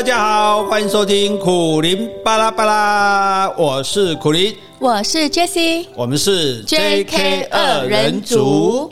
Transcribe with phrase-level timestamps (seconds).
[0.00, 8.90] 大家好，欢迎收听苦林巴拉巴拉，我是苦林，我是 Jessie，我们是 JK 二人组。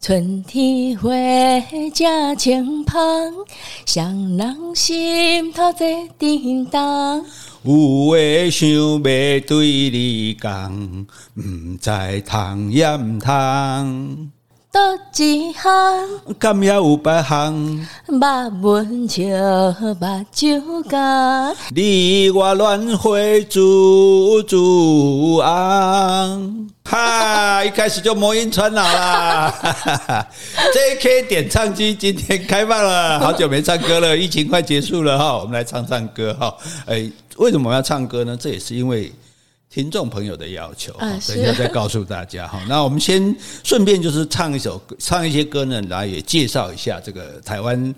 [0.00, 1.10] 春天花
[1.92, 3.34] 正轻芳，
[3.84, 7.24] 双人心头在叮当。
[7.64, 8.16] 有话
[8.52, 11.42] 想要对你讲，不
[11.80, 14.30] 知通也不通。
[14.72, 14.80] 多
[15.16, 15.70] 一行，
[16.38, 17.84] 敢也有别行。
[18.06, 18.22] 目
[18.62, 19.20] 文笑，
[19.80, 21.52] 目睭干。
[21.74, 26.70] 你我乱会煮煮昂。
[26.84, 29.52] 哈，一开始就魔音传脑啦。
[30.72, 36.56] JK 点唱机今天开放了，好久没唱歌了，疫情快结束了哈，我们来唱唱歌哈。
[36.86, 38.36] 哎，为什么我们要唱歌呢？
[38.40, 39.12] 这也是因为。
[39.72, 42.60] 听众朋友的要求，等一下再告诉大家哈。
[42.68, 47.94] 那我们先顺便就是唱一首，唱一些歌呢，然后也介绍一下这个台湾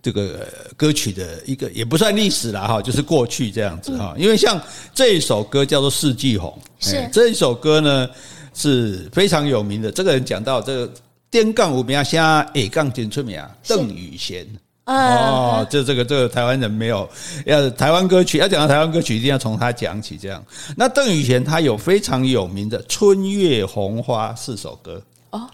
[0.00, 4.14] 这个歌曲的一个也不算历史了哈，就是过去这样子哈。
[4.16, 4.58] 因为像
[4.94, 8.08] 这一首歌叫做《四季红》，是这一首歌呢
[8.54, 9.92] 是非常有名的。
[9.92, 10.90] 这个人讲到这个
[11.30, 14.46] 滇杠五名啊，像 A 杠真出名啊，邓雨贤。
[14.86, 17.08] 哦，就这个这个台湾人没有
[17.46, 20.18] 要台湾歌曲，要讲到台湾歌曲，一定要从他讲起。
[20.18, 20.44] 这样，
[20.76, 25.00] 那邓雨贤他有非常有名的《春月红花》四首歌
[25.30, 25.48] 哦，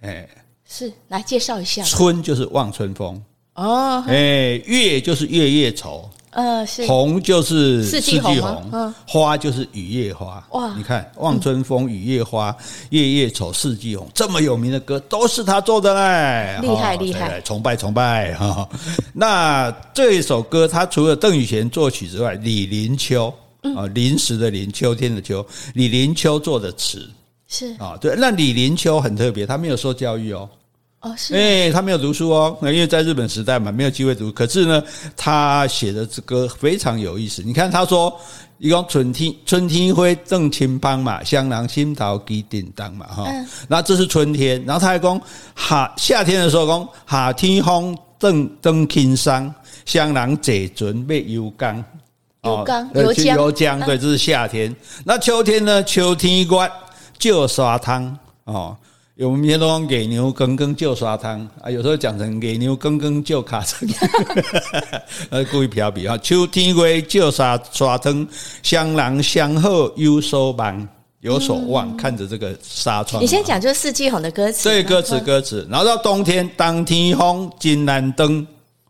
[0.00, 0.28] 哎，
[0.68, 1.82] 是来介绍一下。
[1.84, 3.22] 春就是望春风
[3.54, 6.10] 哦，哎，月就是月夜愁。
[6.32, 6.86] 呃，是。
[6.86, 10.42] 红就是四季红，嗯，花就是雨夜花。
[10.50, 12.54] 哇，你看望春风、雨夜花、
[12.90, 18.32] 夜夜愁、四季红，这么有名的歌都是他做的嘞，厉害厉害，崇拜崇拜。
[18.40, 18.66] 哈。
[19.12, 23.32] 那这一首歌，他除了邓雨贤作曲之外，李林秋
[23.76, 27.08] 啊，临时的临，秋天的秋，李林秋做的词。
[27.46, 27.74] 是。
[27.78, 28.14] 啊，对。
[28.16, 30.48] 那李林秋很特别，他没有受教育哦。
[31.02, 34.30] 哦，是，哎，他没有读书哦，因为在日本时代嘛，没有机会读。
[34.30, 34.80] 可是呢，
[35.16, 37.42] 他写的这歌非常有意思。
[37.42, 38.16] 你看，他说
[38.58, 43.26] 一个春天，春天会正清芳嘛，香囊心桃给叮当嘛，哈。
[43.66, 45.20] 那这是春天，然后他还讲
[45.56, 49.52] 夏夏天的时候讲夏天风正正轻桑，
[49.84, 51.84] 香囊嘴唇被油缸，
[52.44, 53.12] 油缸油
[53.52, 54.72] 浆，对，这是夏天。
[55.02, 55.82] 那秋天呢？
[55.82, 56.70] 秋天关
[57.18, 58.76] 就刷汤哦。
[59.22, 63.88] 有我们天都讲给牛耕耕就刷汤啊，有时候讲成给牛耕耕就卡成，
[65.30, 66.18] 呃，故意飘笔啊。
[66.18, 68.26] 秋天归就刷刷汤，
[68.64, 70.88] 双人相后有所望，
[71.20, 73.22] 有所望，看着这个纱窗。
[73.22, 75.64] 你先讲就是四季红的歌词，对，歌词歌词。
[75.70, 78.44] 然后到冬天，当天风真难当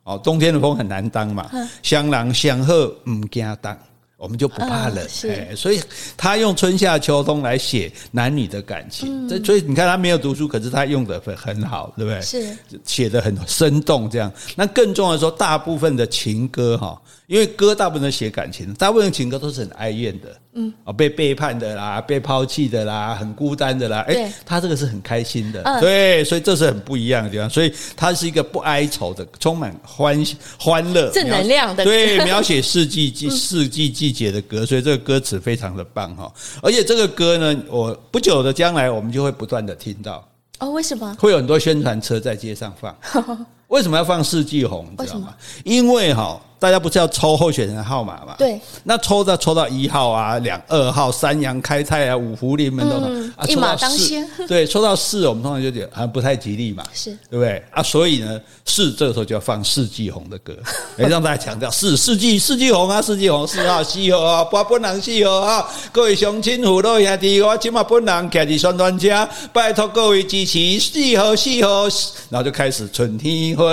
[0.04, 1.50] 哦，冬天的风很难当嘛。
[1.82, 3.76] 双人相后唔惊当。
[4.22, 5.80] 我们就不怕冷，哎，所以
[6.16, 12.22] 他用春夏秋冬来写男女的感情，这所以你看他没有读书，可是他用的很很好，对不对？
[12.22, 14.32] 是写的很生动，这样。
[14.54, 20.28] 那更重要的说，大部分的情歌哈，因为歌大部分都写感情，大部分情歌都是很哀怨的。
[20.54, 30.22] 嗯，啊，被背叛的啦，被抛弃的啦，很孤单的啦，哎、欸，他这个是很开心的，对，所以这是很不一样的地方，所以他是一个不哀愁的，充满欢
[30.58, 36.30] 欢乐、正能量的，对，描写四季季四季季节的歌，所以这个歌词非常的棒哈，
[36.62, 40.22] 而且这个歌呢，我不久的将来我们就会不断的听到。
[40.58, 41.16] 哦，为什么？
[41.18, 42.94] 会有很多宣传车在街上放，
[43.68, 44.86] 为什么要放四季红？
[44.90, 45.34] 你知道吗？
[45.64, 46.38] 因为哈。
[46.62, 48.36] 大家不是要抽候选人号码嘛？
[48.38, 54.24] 对，那抽到抽到一号啊，两二号，三阳开泰啊，五福临门都能啊，一马当先。
[54.46, 57.82] 对，抽到四，我们通常就觉得啊不太吉利嘛，是对不对啊？
[57.82, 60.54] 所以呢，四这个时候就要放四季红的歌，
[60.98, 71.88] 来 让大家强调四四季四季红啊，四季红四号四号啊，不本人四号啊，各位乡亲父老兄弟，我今嘛本人开的宣传车，拜托各位支持四号四号，
[72.30, 73.64] 然后就开始春天花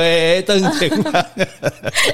[0.47, 1.13] 正清芳。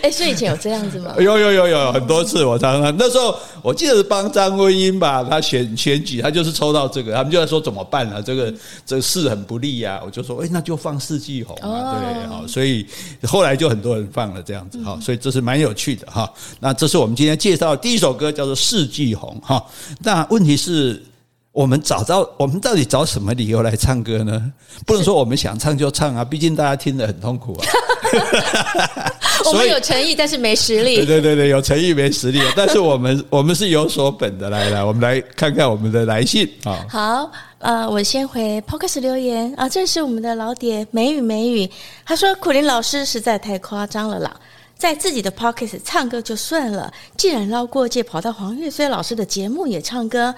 [0.02, 0.65] 哎，所以以前有。
[0.66, 1.14] 这样子吗？
[1.20, 8.20] 有有有有很多次，我常常那时候我记得是帮张文英吧，他选选举，他就是抽到这个，他们就在说怎么办啊？
[8.20, 8.52] 这个
[8.84, 12.84] 这个事很不利呀，我就说，哎，那就放四季红啊，对，好，所以
[13.28, 16.28] 后来就很多人放了这样子哈，所以这是蛮有趣的哈。
[16.60, 19.64] 那这是我们今天介绍的第一首歌，叫做《四季红》哈。
[20.00, 21.00] 那问题是。
[21.56, 24.52] 我们找到我们到底找什么理由来唱歌呢？
[24.86, 27.66] 不能说我们想唱就唱啊，毕竟大家听得很痛苦啊。
[29.46, 30.98] 我们有诚意，但是没实力。
[30.98, 34.50] 对 对对对，有诚意没实力，但是我们 我们是有所本的。
[34.50, 36.86] 来来，我们来看看我们的来信啊。
[36.90, 41.70] 好，呃，我先回 Podcast 留言啊，这是我们的老爹美语美语，
[42.06, 44.36] 他说苦林老师实在太夸张了啦，
[44.78, 50.34] 在自己的 Podcast 唱歌就算了，既然绕过界跑到黄岳飞老师的节目也唱歌。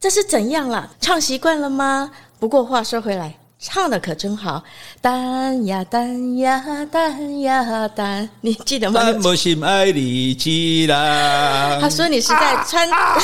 [0.00, 0.88] 这是怎样了？
[1.00, 2.08] 唱习惯了吗？
[2.38, 4.62] 不过话说回来，唱的可真好，
[5.02, 9.02] 等呀等呀等呀等，你记得吗？
[9.02, 11.76] 等无心爱你起来。
[11.80, 13.18] 他说你是在穿， 啊、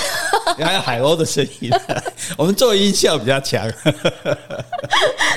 [0.59, 1.71] 还有海鸥的声音。
[2.37, 3.65] 我们做音效比较强。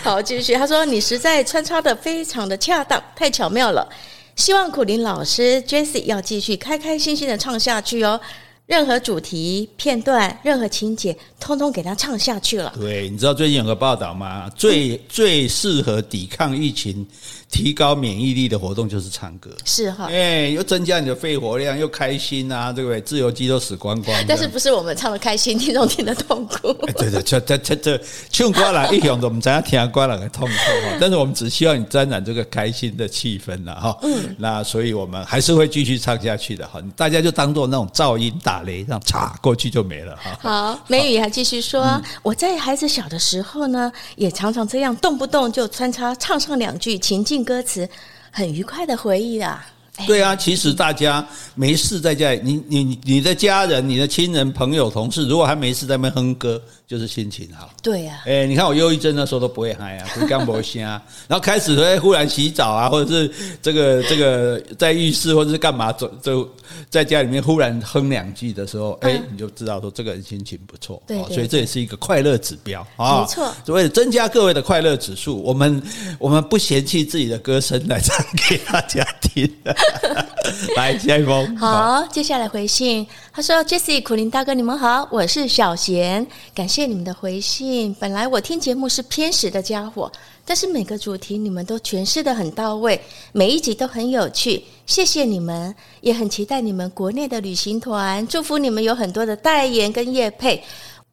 [0.02, 0.56] 好，继续。
[0.56, 3.88] 他说你实在穿插的非常的恰当，太巧妙了。
[4.36, 8.20] 希望苦林老师 Jessie 要继续开开心心的唱下去哦。
[8.68, 12.74] 任何主题片段，任何情节，通通给他唱下去了。
[12.78, 14.50] 对，你知道最近有个报道吗？
[14.58, 17.08] 最最适合抵抗疫情。
[17.50, 23.00] 提高免疫力的活动就是唱歌，是哈，哎，又增加你的肺活量，又开心啊，对不对？
[23.00, 24.18] 自由基都死光光。
[24.28, 26.74] 但是不是我们唱的开心，听众听得痛苦？
[26.98, 30.98] 对 对，这这这这唱歌啦，一响都我们怎样听歌啦，痛苦哈。
[31.00, 33.98] 但是我们只希望你沾染这个开心的气氛了哈。
[34.04, 36.82] 嗯，那所以我们还是会继续唱下去的哈。
[36.98, 40.38] 大家就当做那种噪音打雷，这样嚓过去就没了哈。
[40.42, 47.37] 好，美语还继续说，嗯、我在孩子小的时候呢，也常常这样，动不动就穿插唱上两句情境。
[47.44, 47.88] 歌词
[48.32, 49.66] 很愉快的回忆啊。
[50.06, 57.70] 对啊，其实大家没事在家里，你你你的家人、你的亲人、朋友、同事，如果还没事在那边哼歌，就是心情好。
[57.84, 63.32] 对呀，哎，你看我忧郁症那时候都不会嗨啊，不干不声啊， 然后开始会忽然洗澡啊，或者是
[63.62, 66.50] 这个这个在浴室或者是干嘛，就就
[66.90, 71.02] 在家里面忽然哼两句的时候，哎，你就知道说这个人心情不错。
[71.06, 73.20] 对，所以这也是一个快乐指标啊。
[73.22, 75.82] 没错，为了增加各位的快乐指数，我们
[76.18, 79.52] 我们不嫌弃自己的歌声来唱给大家听。
[80.76, 81.56] 来，下一封。
[81.58, 83.06] 好，接下来回信。
[83.32, 87.96] 他说：“Jessie 苦林大哥，你们好，我是小贤，感谢你们的回信。
[88.00, 90.12] 本来我听节目是偏食的家伙，
[90.46, 93.00] 但是每个主题你们都诠释的很到位，
[93.32, 94.64] 每一集都很有趣。
[94.86, 100.64] 谢谢你们，也很期待你们国内的旅行团，祝福你们有很多的代言跟业配。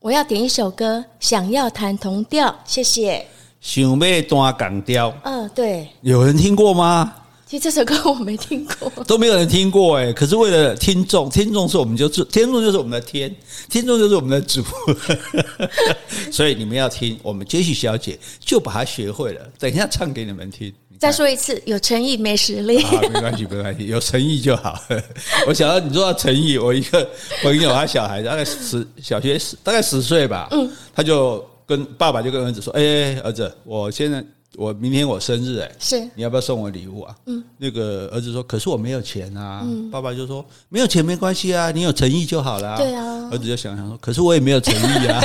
[0.00, 3.26] 我要点一首歌，想要弹同调，谢谢。
[3.60, 7.14] 想要弹港调，嗯，对，有人听过吗？”
[7.54, 10.12] 其实这首歌我没听过， 都没有人听过哎。
[10.12, 13.32] 可是为了听众，听众是我们就是听众就是我们的天，
[13.70, 14.60] 听众就是我们的主，
[16.32, 19.40] 所以你们要听，我们 Jessie 小姐就把它学会了。
[19.56, 20.74] 等一下唱给你们听。
[20.98, 24.76] 再说一次，有诚意没实力，啊，没关系没关系，有诚意就好。
[25.46, 27.08] 我想到你说到诚意，我一个
[27.40, 34.24] 朋友他小孩大概十小学十大概十岁吧，嗯，他就跟爸爸就跟儿子说：“哎，儿子，我现在。”
[34.56, 37.14] 我明天我生日哎，是你要不要送我礼物啊？
[37.26, 39.62] 嗯，那个儿子说，可是我没有钱啊。
[39.64, 42.76] 嗯，爸爸就说没有钱没关系啊，你有诚意就好了。
[42.76, 45.22] 对啊，儿子就想想说，可是我也没有诚意啊。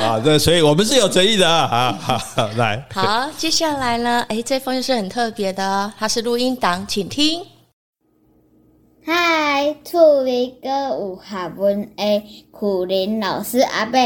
[0.00, 1.92] 啊，对，所以我们是有诚意的啊。
[2.00, 4.20] 好，好，来，好，接下来呢？
[4.28, 7.42] 哎，这封是很特别的，它是录音档，请听。
[9.06, 13.98] 嗨，厝里个有学问的苦林老师阿伯。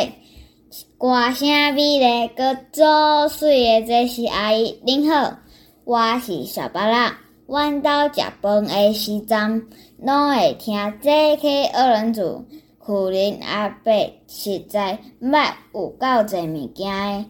[0.99, 5.38] 歌声美丽，阁做水的这是阿姨，您好，
[5.85, 7.19] 我是小巴拉。
[7.47, 9.67] 阮兜食饭的时阵，
[9.97, 12.44] 拢会听 JK 二人组。
[12.79, 13.93] 苦苓阿伯
[14.26, 17.25] 实在捌有够侪物件的。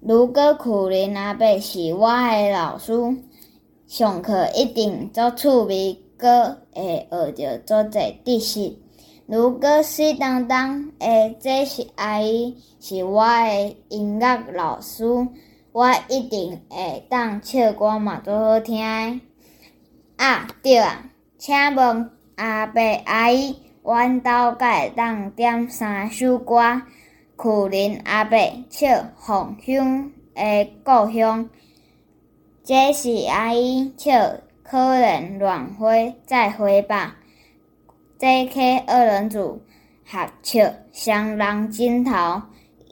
[0.00, 2.92] 如果苦苓阿伯是我的老师，
[3.86, 8.81] 上课一定足趣味，阁会学着足侪知识。
[9.32, 15.06] 如果水当当诶这是阿姨是我诶音乐老师，
[15.72, 19.20] 我一定会当唱歌嘛，多好听诶。
[20.18, 21.08] 啊，对啊，
[21.38, 26.82] 请问阿伯阿姨，阮兜敢会当点三首歌？
[27.34, 28.36] 苦林阿伯
[28.68, 31.46] 唱《红乡诶故乡》
[32.62, 34.12] 这是阿姨唱
[34.62, 35.86] 《可能乱花
[36.26, 37.16] 再花吧》。
[38.22, 38.84] J.K.
[38.86, 39.62] 二人组
[40.06, 42.42] 合唱双人枕头，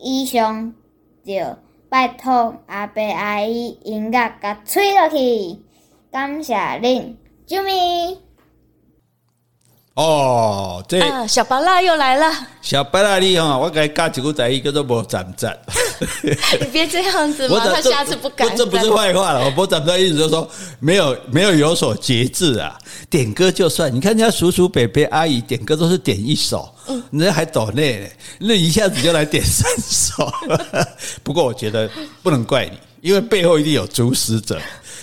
[0.02, 0.75] 以上
[1.22, 1.56] 就
[1.88, 5.62] 拜托阿伯阿姨音乐甲吹落去，
[6.10, 7.14] 感谢恁，
[7.46, 8.18] 啾咪。
[9.94, 12.32] 哦，这、啊、小巴拉又来了。
[12.62, 15.59] 小巴拉你哈，我给你教一个台语叫做无站站。
[16.61, 18.56] 你别这样子嘛， 他下次不敢。
[18.56, 22.78] 这不是坏话了，我无站站意思就是说没有没有有所节制啊。
[23.11, 30.32] 点歌就算，你看人家叔叔伯伯阿姨点歌都是点一首，嗯，人家还抖内，那一下子就来点三首。
[31.23, 31.90] 不过我觉得
[32.23, 34.59] 不能怪你，因为背后一定有主使者。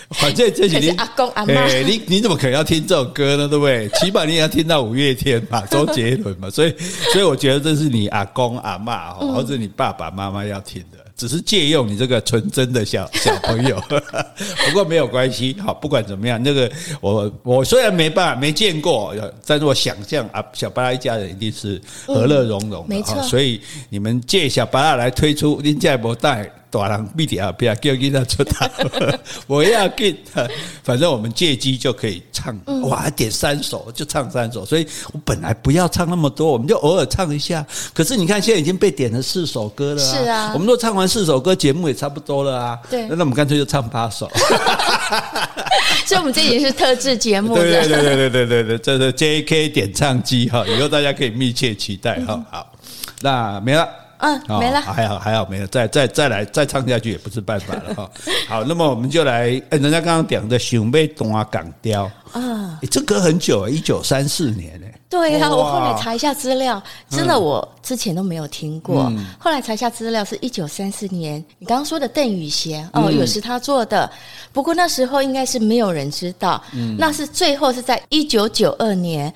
[0.16, 3.48] 反正这几天阿公阿妈、欸，你你怎么可能要听这首歌呢？
[3.48, 3.90] 对不对？
[4.00, 6.74] 起码你也要听到五月天嘛，周杰伦嘛，所以
[7.12, 10.98] 所以我觉得这是你阿公阿妈或者你爸爸妈妈要听的。
[11.18, 15.58] 只是借用你这个纯真的小小朋友，不过没有关系。
[15.66, 16.72] 好，不管怎么样，那个
[17.02, 22.86] 我我虽然没办法没见过，但是我想象啊，小巴拉一家人一定是和乐融融的。
[22.88, 23.60] 没错，所以
[23.90, 26.48] 你们借小巴拉来推出林家博带。
[26.70, 28.66] 大人必定要不要叫囡仔出头，
[29.48, 30.16] 我要给，
[30.84, 37.66] 反正我们借机就可以唱，哇，点三首就唱三首，所以我本来不要唱那么多，我们就偶尔唱一下。
[37.94, 42.80] 可是你看，现在已经被点了四首歌了，是啊，我们都唱完四首歌，节目也差不多了啊。
[42.90, 44.30] 对，那我们干脆就唱八首。
[46.06, 47.62] 所以，我们这已经是特制节目了。
[47.62, 49.70] 对对对对对对对，这是 J.K.
[49.70, 52.42] 点唱机哈，以后大家可以密切期待哈。
[52.50, 52.74] 好，
[53.22, 53.88] 那没了。
[54.20, 58.10] 嗯，没了，还好还好没了，再再再来再唱下去也不是办法了哈。
[58.48, 62.10] 好，那么我们就来，人家刚刚讲的《想要弹港雕》
[62.40, 64.88] 啊，这歌很久，一九三四年呢。
[65.10, 69.10] 对啊，我后来查一下资料，真的我之前都没有听过，
[69.40, 71.44] 后来查一下资料是一九三四年。
[71.60, 74.10] 你刚刚说的邓雨贤哦，也是他做的，
[74.52, 79.34] 不过那时候应该是没有人知道，嗯那是最后是在一九九二年。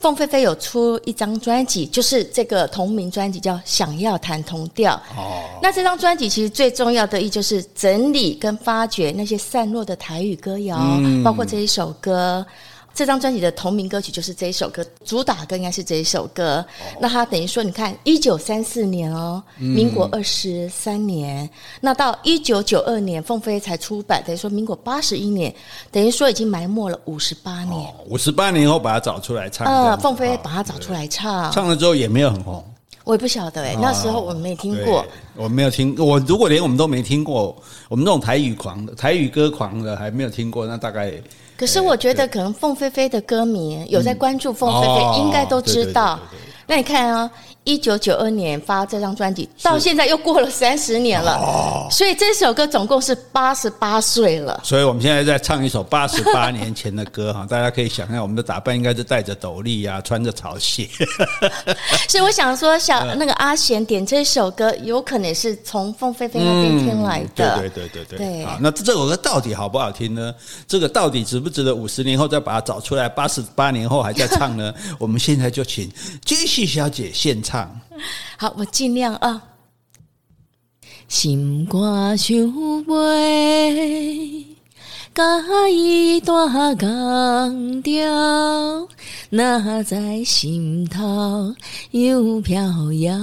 [0.00, 4.92] 凤飞飞有出一张专辑，就是这个同名专辑，叫《想要弹同调》。
[5.16, 12.44] 哦，那这张专辑其实最重要的意义就是整理跟发掘那些散落的台语歌谣，嗯、包括这一首歌。
[12.92, 16.58] 这张专辑的同名歌曲就是这一首歌，主打歌应该是这一首歌。
[16.58, 25.54] 哦、那他等于说，你看，一九三四年哦，民国二十三年，嗯、那到一九九二年，凤飞才出版，等于说民国八十一年，
[25.90, 27.94] 等于说已经埋没了五十八年。
[28.06, 32.62] 五十八年后把它找出来唱，呃，凤飞把它找出来唱，唱了之后也没有很红。
[33.10, 35.96] 我也不晓得哎，那时候我没听过，我没有听。
[35.98, 37.56] 我如果连我们都没听过，
[37.88, 41.12] 我们这种台语狂的、台语歌狂的还没有听过，那大概。
[41.56, 46.20] 可是我觉得，可能凤飞飞的歌迷有在关注凤飞飞，应该都知道。
[46.68, 47.28] 那你看啊。
[47.64, 54.58] 一九九二年发这张专辑，到现在又过了三十年了，哦、所以这首歌总共是八十八岁了。
[54.64, 60.88] 所以我们现在在唱一首八十八年前的歌哈，大家可以想象我们的打扮应该是戴着斗笠啊，穿着草鞋。
[62.08, 67.58] 所以我想说，小那个阿贤点这首歌，有可能是从凤飞飞那边听来的。
[67.58, 68.44] 对对对对对。
[68.46, 70.34] 好，那这首歌到底好不好听呢？
[70.66, 73.06] 这个到底值不值得五十年后再把它找出来？
[73.06, 74.72] 八十八年后还在唱呢？
[74.98, 75.90] 我们现在就请
[76.24, 77.49] 杰西小姐现场。
[77.50, 79.42] 好，我尽量啊。
[81.08, 82.36] 心肝想
[82.86, 84.44] 袂，
[85.12, 85.24] 甲
[85.68, 88.88] 伊弹港调，
[89.30, 91.52] 若在心头
[91.90, 93.18] 又飘摇。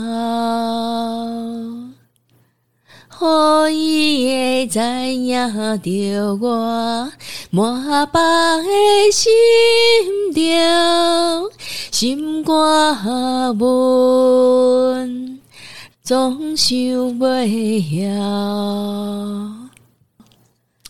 [3.20, 7.12] 予伊会知影着我
[7.50, 9.32] 满腹的心
[10.36, 10.42] 着，
[12.00, 12.54] 心肝
[13.56, 15.40] 闷，
[16.04, 16.78] 总想
[17.18, 18.06] 袂晓。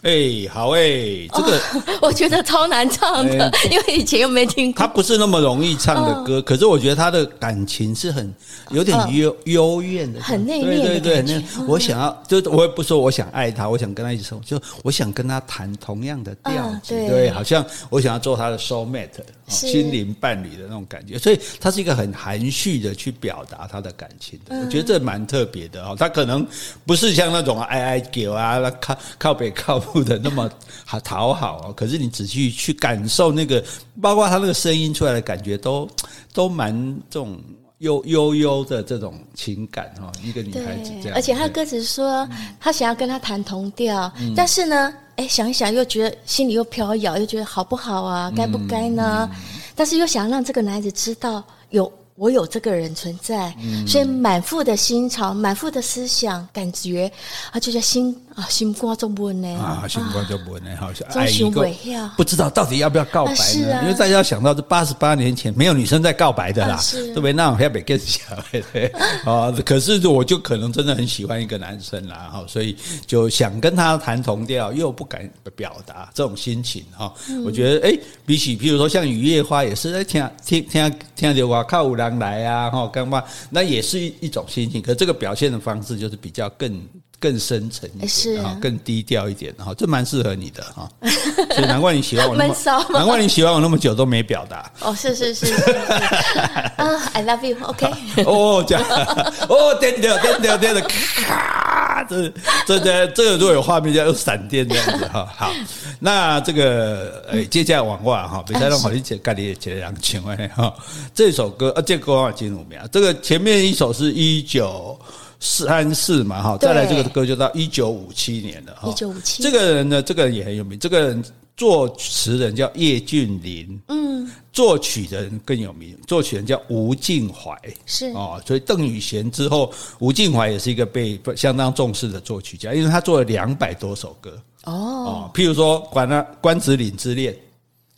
[0.02, 4.80] 哎、欸，好哎、欸，这个、哦、 我觉得超难唱的，欸、 因为以前又没听过。
[4.80, 8.36] 他不是那么容易唱的歌，哦、可是我觉得他的感情是很
[8.72, 11.00] 有点幽幽怨的，很内敛的感觉。
[11.00, 21.18] 对对对，那我想要，就我也不说我想爱他，我想跟他一起生活，就我想跟他弹同样的调子，哦、对，好像我想要做他的 soul mate，是心灵伴侣的那种感觉。
[21.18, 25.96] 所以他是一个很含蓄的去表达他的感情的，嗯、我觉得这蛮特别的哦。
[25.98, 26.46] 他可能
[26.86, 29.84] 不是像那种哀哀叫啊，靠靠北靠。
[30.04, 30.50] 的那么
[30.86, 33.64] 好讨好哦，可是你仔细去感受那个，
[34.02, 35.90] 包括他那个声音出来的感觉，都
[36.34, 36.74] 都蛮
[37.10, 37.42] 这种
[37.80, 40.12] 悠悠悠的这种情感哈。
[40.24, 42.28] 一个女孩子这样，而且他的歌词说
[42.60, 48.32] 他想要跟他谈同调，嗯、但是呢，哎，想一想又觉得心里又飘摇，又觉得好不好啊？
[48.36, 49.30] 该不该呢？
[49.32, 51.92] 嗯、但是又想让这个男孩子知道有。
[52.20, 53.56] 我有这个人存在，
[53.86, 57.12] 所以满腹的心潮，满腹的思想感觉，
[57.52, 61.68] 啊，就在心啊，心肝就闷呢啊，心肝就闷呢，好像爱一个
[62.16, 63.82] 不知道到底要不要告白呢？
[63.82, 67.34] 因为大家要想到这八十八年前没有女生在告白的啦，对不对？
[67.34, 68.86] 那我要被更小，对
[69.26, 69.52] 啊。
[69.66, 72.78] 可是我就可能真的很喜欢一个男生啦，哈，所以
[73.08, 77.12] 就想跟他谈同调，又不敢表达这种心情哈。
[77.44, 83.24] 我觉得，哎，比起譬如说像雨夜花，也是在听听听听着我靠五郎来啊，哈，干嘛？
[83.50, 86.80] 那也是一一种心情，可这个表现的方式就是比较更
[87.20, 92.56] 更深沉一点，是啊，更低调一点，哈，这蛮适合你的哈， 所以难怪你喜欢我那么，
[92.94, 94.72] 难怪你喜欢我那么久都没表达。
[94.82, 95.54] 哦，是是是，
[96.78, 97.88] 啊，I love you，OK。
[98.24, 98.84] 哦，这样，
[99.50, 101.68] 哦，电掉电掉电的，咔。
[101.98, 102.32] 啊，这
[102.68, 105.28] 这这这个如果有画面，就有闪电这样子哈。
[105.36, 105.52] 好，
[106.00, 110.72] 那这个呃，接下来往外哈，比赛让好你姐盖里姐两千万哈。
[111.16, 115.00] 这首歌啊，这歌啊金五秒，这个前面一首是一九
[115.40, 118.90] 三四嘛哈，再来这个歌就到一九五七年了哈。
[118.90, 121.24] 一九五七，这个人呢，这个人也很有名，这个人。
[121.58, 137.34] 作词人叫叶俊麟，嗯，作曲的人更有名，作曲人叫吴敬怀，是哦，所以邓宇贤之后，吴敬怀也是一个被相当重视的作曲家，因为他做了两百多首歌，哦，哦，譬如说《关那关子岭之恋》，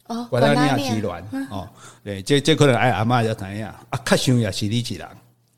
[0.08, 1.67] 哦，《关那尼亚奇峦》，哦，
[2.01, 4.00] 对，这这可能爱阿嬷要怎样啊？
[4.05, 5.05] 较想也是你一人。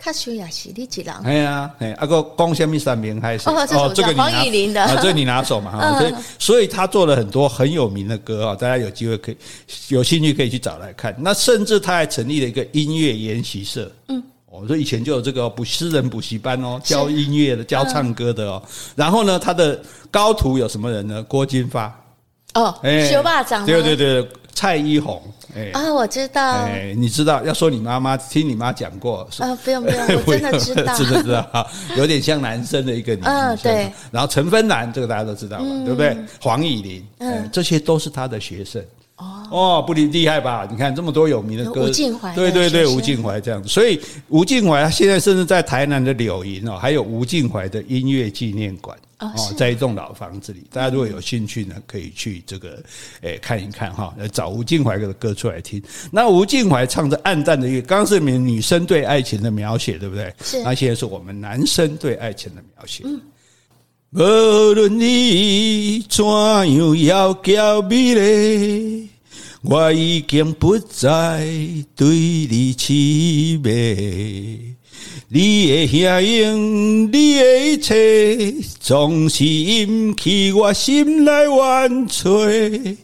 [0.04, 1.22] 他修也是你几郎？
[1.24, 6.00] 哎呀，哎，阿哥讲什么三名还是哦，这个黄雨玲的，这个你拿手嘛 哈。
[6.00, 9.38] 所以，所以他做了很多很有名的歌啊，大家有机会可以
[9.90, 11.16] 有兴趣可以去找来看。
[11.20, 13.92] 那甚至他还成立了一个音乐研习社。
[14.08, 18.64] 嗯，我说以前就有这个补私人补习班哦，教音乐的，教唱歌的哦。
[18.96, 19.80] 然后呢，他的
[20.10, 21.22] 高徒有什么人呢？
[21.24, 21.96] 郭金发
[22.56, 24.28] 哦，哎，修霸长，对对对。
[24.54, 25.24] 蔡依红，
[25.56, 27.44] 哎啊，我知道，哎，你知道？
[27.44, 31.68] 要说你妈妈，听你妈讲过，啊，不用不用， 我真的知道， 真的知道，
[31.98, 33.92] 有点像男生的一个女生，嗯，对。
[34.12, 36.18] 然后陈芬兰，这个大家都知道嘛，对不对？
[36.42, 38.84] 黄以玲，嗯，这些都是他的学生。
[39.52, 40.68] 哦，不厉厉害吧？
[40.72, 43.70] 你看这么多有名的歌，吴敬怀，对对对，吴敬怀这样子。
[43.70, 50.64] 所以吴敬怀现在甚至在台南的柳营哦，还有吴敬怀的音乐纪念馆哦，在一栋老房子里。
[50.72, 52.84] 大家如果有兴趣呢，可以去这个
[53.22, 55.82] 诶看一看哈，找吴敬怀的歌出来听。
[56.12, 60.34] 那吴敬怀唱着暗淡的月，刚刚是你们女生对爱情的描写，对不对？
[60.44, 60.62] 是。
[60.64, 63.04] 那现在是我们男生对爱情的描写。
[63.06, 63.22] 嗯。
[64.14, 69.08] 无论你怎样要娇美丽。
[69.64, 71.46] 我已经不再
[71.96, 72.92] 对你痴
[73.64, 74.76] 迷，
[75.34, 77.10] 你的声音，你
[77.40, 82.98] 的一切，总是引起我心内怨嗟。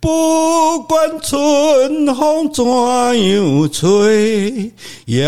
[0.00, 4.68] 不管春风怎样吹，
[5.04, 5.24] 也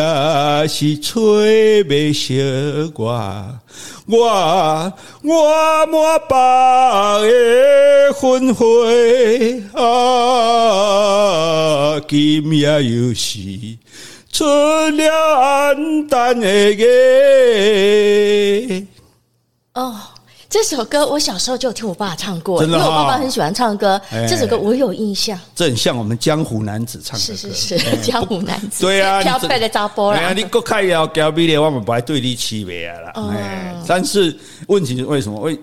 [0.66, 3.46] 是吹不熄我。
[4.06, 5.96] 我我满
[6.28, 6.34] 腹
[7.25, 9.80] 的愤悔啊，
[12.08, 13.38] 今夜又是
[14.32, 16.86] 出了暗淡的夜。
[19.74, 19.94] 哦。
[20.48, 23.99] 这首歌我小时候就有听我爸唱过，因为我爸爸很喜欢唱歌。
[24.28, 27.34] 这首歌我有印象，这很像我们江湖男子唱的歌。
[27.34, 28.82] 是是是，江湖男子。
[28.82, 30.18] 对啊， 飘派的扎波啦。
[30.18, 33.12] 哎呀，你国开要交比咧，我们不爱对你欺负啊啦。
[33.34, 35.40] 哎，但是问题是为什么？
[35.40, 35.58] 为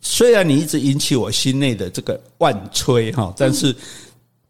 [0.00, 3.76] 虽然你一直引起我心内的这个万吹哈，但是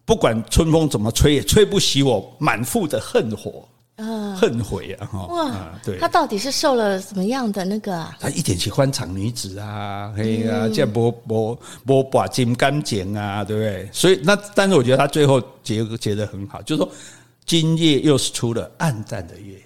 [0.07, 3.69] 不管春风怎么吹，也吹不熄我满腹的恨火。
[3.97, 5.09] 啊，恨悔啊！
[5.11, 8.15] 哈哇，对，他到底是受了什么样的那个啊？
[8.21, 13.89] 他一点喜欢场女子啊，嘿啊，这样不不不把金干净啊，对不对？
[13.93, 16.93] 所以那，但是我觉得他最后结结得很好，就是说
[17.47, 19.59] 今夜又是出了暗淡的月，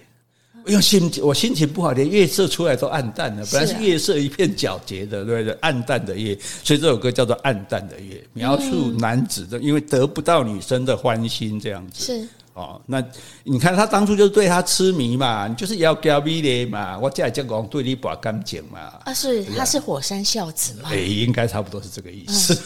[0.65, 3.45] 因为心我心情不好，连月色出来都暗淡了。
[3.51, 5.57] 本来是月色一片皎洁的，对不对？
[5.61, 12.05] 暗淡的夜，所以这首歌叫做《暗淡的夜》，描述男子的因为得不到女生的欢心这样子。
[12.05, 12.27] 是。
[12.53, 13.01] 哦，那
[13.43, 18.79] 你看他当初就是对他痴迷嘛，你就是要交美丽嘛，我再讲讲对你把感情嘛。
[19.05, 20.89] 啊，是他是火山孝子嘛？
[20.91, 22.57] 哎，应该差不多是这个意思。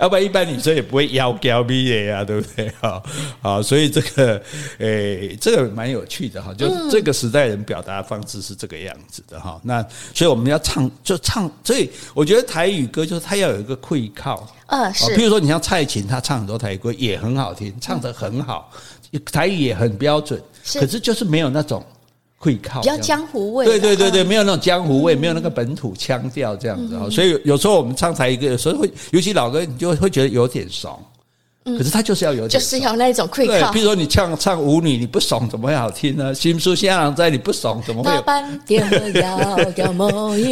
[0.00, 2.70] 要 不然一般女生也不会要交美丽啊，对不对？
[2.80, 3.02] 哈，
[3.42, 4.42] 好，所以这个，
[4.78, 9.60] 诶，这个蛮有趣的哈，就是这个时代人表达方式是这个样子的哈。
[9.62, 14.48] 那所以我们要唱就唱，所以我觉得台语歌就是它要有一个会靠。
[14.72, 18.70] 呃，是，譬如说你像蔡琴，她唱很多台语歌也很好听，唱得很好，
[19.30, 21.84] 台语也很标准，可是就是没有那种
[22.38, 23.66] 会靠，比较江湖味。
[23.66, 30.98] 对对对对，没有那种江湖味，没有那个本土腔调这样子啊，所以有时候我们唱台语歌，有时候会，尤其老歌，你就会觉得有点怂。
[31.64, 33.62] 可是他就是要有，就是要那种愧对。
[33.72, 36.34] 比如说你唱唱舞女，你不怂怎么会好听呢？
[36.34, 38.10] 新书新郎在，你不怂怎么会？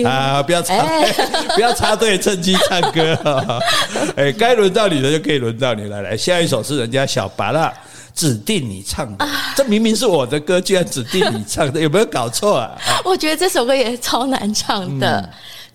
[0.05, 0.75] 啊，不要插，
[1.57, 3.61] 不要插队，趁机唱歌。
[4.15, 6.01] 哎，该轮到你的就可以轮到你来。
[6.03, 7.73] 来，下一首是人家小芭乐
[8.15, 12.77] 指定你唱的，这明明是我的歌，居然指定你唱的，有没有搞错啊？
[13.05, 15.29] 我觉得这首歌也超难唱的。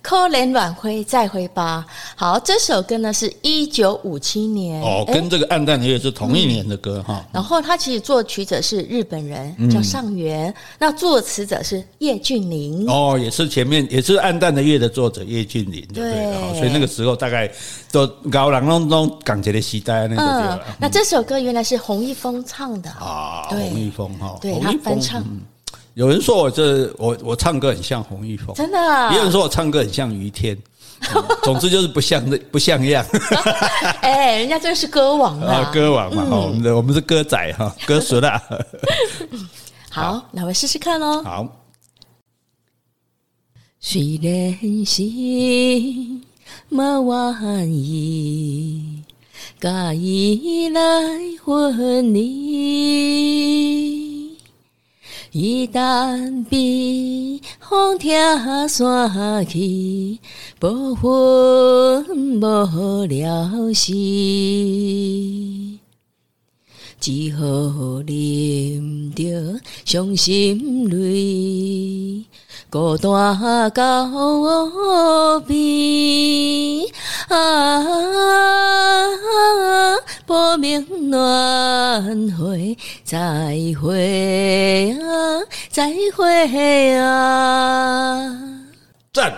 [0.06, 1.84] 可怜晚辉，再会吧。
[2.15, 7.26] 好，这首歌呢是一九五七年哦，跟这个暗淡的月是同一年的歌哈。
[7.26, 10.52] 嗯、然后他其实作曲者是日本人，叫上元。
[10.52, 17.52] 嗯、那作词者是叶俊麟哦，也是前面也是暗淡的月的作者叶俊麟，对，对所以那个时候大概
[17.91, 20.60] 都高朗弄弄港姐的时代那个、嗯。
[20.80, 25.26] 那这首歌原来是洪一峰唱的啊，对洪一峰哈，对他翻唱。
[25.95, 29.10] 有人说我这我我唱歌很像洪一峰，真的啊。
[29.12, 30.55] 也有人说我唱歌很像于天，
[31.15, 33.03] 嗯、总之就是不像不像样。
[34.01, 38.41] 哎，人家这是歌王啊，歌王嘛，我们的我们是歌仔哈， 歌叔啦。
[39.89, 41.23] 好，那我试试看喽。
[41.23, 41.47] 好，
[43.79, 46.21] 虽然心
[46.67, 49.01] 没愿意，
[49.62, 50.81] 假意来
[51.45, 54.14] 分离。
[55.38, 58.17] 一旦被风听
[58.69, 60.17] 散去，
[60.62, 65.78] 无魂无了息，
[67.02, 67.45] 只好
[68.08, 72.24] 忍着伤心泪。
[72.75, 76.85] 孤单到无边
[77.29, 77.81] 啊，
[80.25, 88.29] 不明轮回，再会啊，再会啊！
[89.13, 89.33] 赞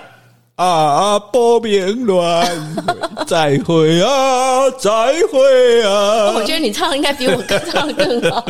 [0.58, 4.90] 啊，不明轮回，再会啊，再
[5.32, 6.34] 会啊！
[6.34, 8.44] 我觉得你唱的应该比我歌唱的更好。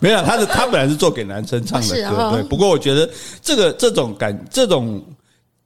[0.00, 2.42] 没有，他是他本来是做给男生唱的歌，哦、对。
[2.44, 3.08] 不过我觉得
[3.42, 5.04] 这个这种感这种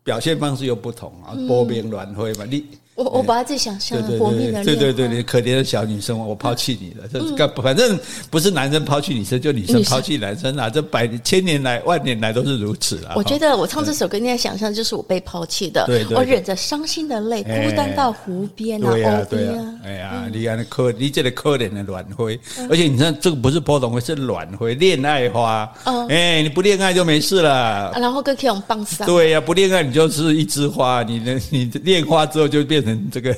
[0.03, 2.65] 表现方式又不同啊，波边乱会嘛，你。
[3.01, 7.09] 我我把它自己想象了，活命的对对对对，可怜的小女生，我抛弃你了。
[7.11, 10.69] 这个反正不是男生抛弃女生，就女生抛弃男生啊！
[10.69, 13.15] 这百千年来万年来都是如此啊！
[13.17, 18.91] 我觉得我唱这首歌，你在想象就是我被抛弃的，我忍着伤心的泪，孤单到湖边啊！
[18.91, 25.71] 对呀对呀，哎呀，你看那可你这里可怜的卵灰，而且你看这个不是波动灰，是卵灰，恋爱花。
[26.11, 27.93] 哎，你不恋爱就没事了。
[27.99, 29.07] 然后跟 K 用棒上。
[29.07, 33.37] 对呀，不恋爱你就是一枝花，你的你恋花之后就变成这个。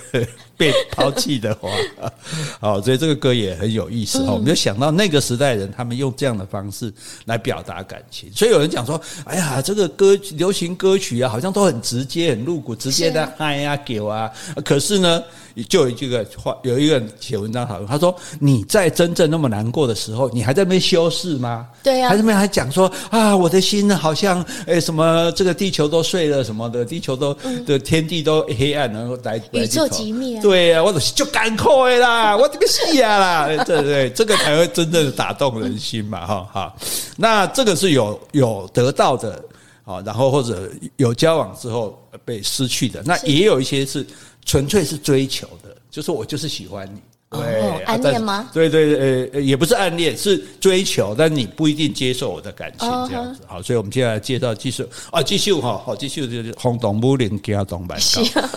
[0.56, 1.70] 被抛弃的话，
[2.60, 4.32] 好，所以这个歌也很有意思哈。
[4.32, 6.92] 我们就想到那个时代人，他们用这样的方式
[7.24, 8.30] 来表达感情。
[8.34, 14.30] 所以有人讲说：“哎呀，这个歌流行歌曲啊，好像都很直接、很露骨，直接的嗨呀、给啊。”
[14.64, 15.22] 可是呢，
[15.68, 21.66] 就有一个话，有一个人写文章讨论，他说：“你在真正那么难过的时候，你还在那边修饰吗？
[21.82, 27.34] 对呀，还在那边还讲说啊，我的心好像哎什么，这个地球都碎了什么的，地球都
[27.66, 36.74] 的天地都黑暗，然后来宇宙极灭。”对呀、啊，我就感慨啦，我这个戏呀啦，对对对，这个才会真正的打动人心嘛，哈哈。
[37.16, 39.42] 那这个是有有得到的，
[39.84, 44.06] 啊，然后或者有交往之后被失去的，那也有一些是
[44.44, 47.00] 纯粹是追求的，就是我就是喜欢你。
[47.32, 48.48] 对，哦、暗恋吗？
[48.52, 53.40] 对对对，呃，也不是暗恋，是追求，但你不一定接受我的感情，这样子。
[53.46, 57.98] 好，所以我们接下来介绍继续啊，继续哈，好，继续就是轰动武林加动漫，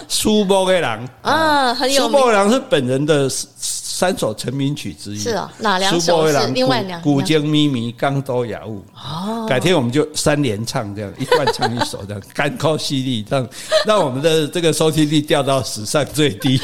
[0.08, 2.12] 苏波的人啊，很有名。
[2.12, 3.30] 苏波的人是本人的
[3.98, 6.48] 三首成名曲之一，是啊，哪两首是？
[6.48, 13.48] 另外两古今咪咪刚多雅物哦，改天我们就三连唱这样，一段唱一首这样，干扣犀利，让
[13.86, 16.60] 让我们的这个收听率掉到史上最低，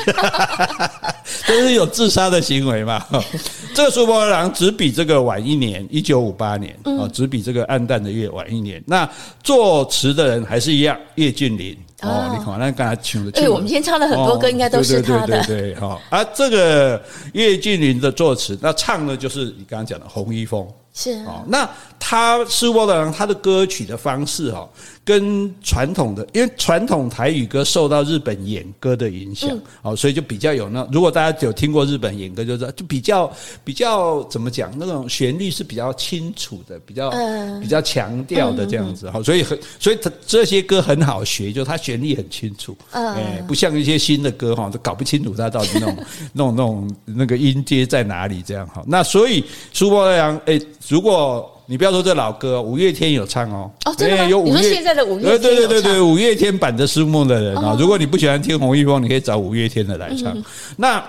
[1.48, 3.02] 这是有自杀的行为嘛？
[3.74, 8.84] 这个苏波的郎只比这个晚一年，一九五八年啊，只比这个暗淡的月晚一年。
[8.86, 9.10] 那
[9.42, 11.78] 作词的人还是一样，叶俊麟。
[12.02, 15.42] 哦，你看，那刚才唱的，对，我们今天唱了很多歌，应该都是他的。
[15.44, 16.02] 对对对，好。
[16.10, 17.02] 而这个
[17.34, 20.68] 叶俊麟的作词，那唱的就是你刚刚讲的洪一峰。
[20.94, 21.12] 是。
[21.26, 24.70] 哦，那他苏波的郎，他的歌曲的方式哦。
[25.04, 29.50] 跟传统的，因为传统台语歌受到日本演歌的影响，
[29.82, 30.88] 哦，所以就比较有那。
[30.92, 33.30] 如果大家有听过日本演歌，就知道就比较
[33.64, 37.12] 比较怎么讲，那种旋律是比较清楚的，比较
[37.60, 39.10] 比较强调的这样子。
[39.10, 45.98] 好，所以很所以他这些歌很好学，就他旋律很清楚，哎，不像一些新的歌哈，都搞不清楚他到底那种
[46.32, 48.84] 那种那种那个音阶在哪里这样哈。
[48.86, 51.50] 那所以苏波的郎，哎，如果。
[51.68, 53.72] 你不要说这老歌，五月天有唱哦。
[53.86, 54.52] 哦，真的有五月。
[54.52, 55.42] 你说现在的五月天？
[55.42, 57.78] 对对对对，五月天版的《思梦的人》啊。
[57.80, 60.36] 如果你不喜欢听洪一峰，你可以找五月天的来唱。
[60.76, 61.02] 那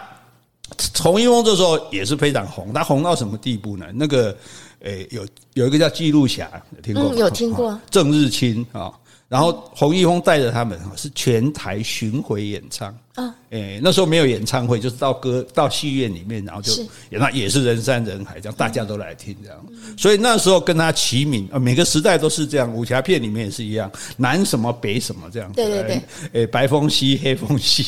[1.00, 3.86] 洪一峰这时候也是非常红，他红到什么地步呢？
[3.92, 4.36] 那个
[4.84, 7.14] 诶，有有一个叫记录侠，有听过吗？
[7.16, 7.76] 有听过。
[7.90, 8.92] 郑日清啊。
[9.32, 16.70] 然后洪一峰带着他们哈，是全台巡回演唱啊，诶，那时候没有演唱会，就是到歌到戏院里面，然后就
[17.08, 19.66] 演，那也是人山人海，这样大家都来听这样。
[19.96, 25.50] 所以那时候跟他齐名啊，每个时代都是这样，武侠片里面也是一样，南什么北什么这样。
[25.54, 27.84] 对对对，诶，白风西黑风西，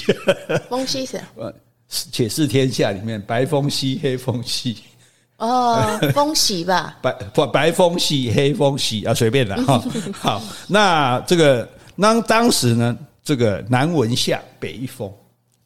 [0.70, 1.54] 风西是 呃，
[1.90, 4.78] 且试天下里面白风西黑凤戏。
[5.38, 9.83] 哦，风喜吧，白不白风喜，黑风喜啊，随便的哈。
[10.18, 15.12] 好，那这个那当时呢，这个南文夏北一风，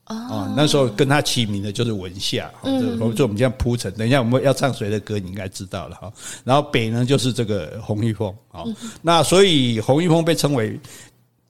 [0.07, 3.93] 哦，那时候跟他齐名的就是文夏，嗯，就我们这样铺陈。
[3.93, 6.11] 等一下我们要唱谁的歌，你应该知道了哈。
[6.45, 8.65] 然后北呢就是这个洪一峰啊，
[9.03, 10.81] 那所以洪一峰被称为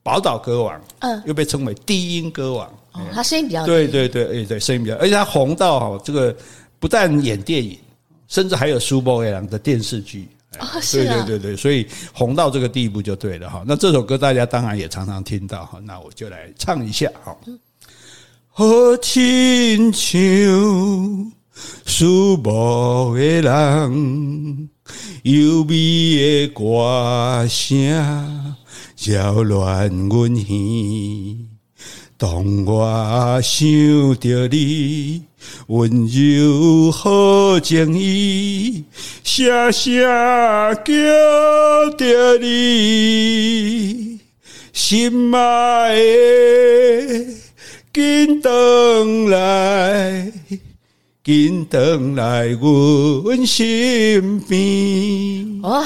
[0.02, 2.66] 宝岛歌王，嗯，又被称为低音歌王。
[2.92, 6.34] 哦，他声音比较对对对，哎对，声音比较，而且他红到哈这个
[6.80, 7.78] 不但演电影，
[8.28, 10.28] 甚至还有苏波威郎的电视剧。
[10.58, 13.62] 哦，是啊，对对对对，所以红到这个地步就对了哈。
[13.66, 17.36] 那这首歌大家当然也常常听到哈，那我就来唱一下哈。
[18.48, 18.64] 好
[19.02, 21.32] 亲像
[21.84, 24.68] 思慕的人，
[25.22, 28.56] 优美的歌声
[29.04, 31.47] 扰乱阮耳。
[32.20, 33.64] 当我想
[34.18, 35.22] 着你
[35.68, 38.82] 温柔好情意，
[39.22, 40.02] 声声
[40.84, 40.92] 叫
[41.96, 44.18] 着你
[44.72, 47.24] 心爱的。
[47.92, 50.32] 紧回来，
[51.22, 55.62] 紧回来，阮身边。
[55.62, 55.84] 哇，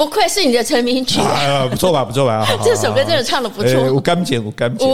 [0.00, 1.68] 不愧是你的成名曲啊！
[1.70, 2.02] 不错吧？
[2.02, 2.48] 不错吧？
[2.64, 3.92] 这首歌真的唱的不错。
[3.92, 4.86] 我刚剪，我感觉。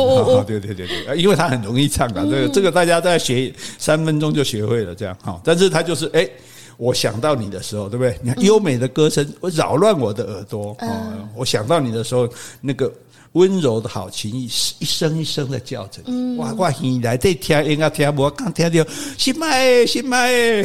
[0.43, 2.25] 对对对对，因为它很容易唱的。
[2.25, 5.41] 这个这个大家在学三分钟就学会了，这样哈。
[5.45, 6.29] 但是它就是哎，
[6.77, 8.19] 我想到你的时候，对不对？
[8.21, 10.77] 你看优美的歌声，我扰乱我的耳朵。
[10.81, 12.29] 嗯，我想到你的时候，
[12.61, 12.93] 那个。
[13.37, 14.47] 温柔的好情意，
[14.79, 16.37] 一声一声的叫着你。
[16.37, 16.55] 哇！
[16.57, 20.63] 我耳来这听应该听，我刚听到心爱心爱，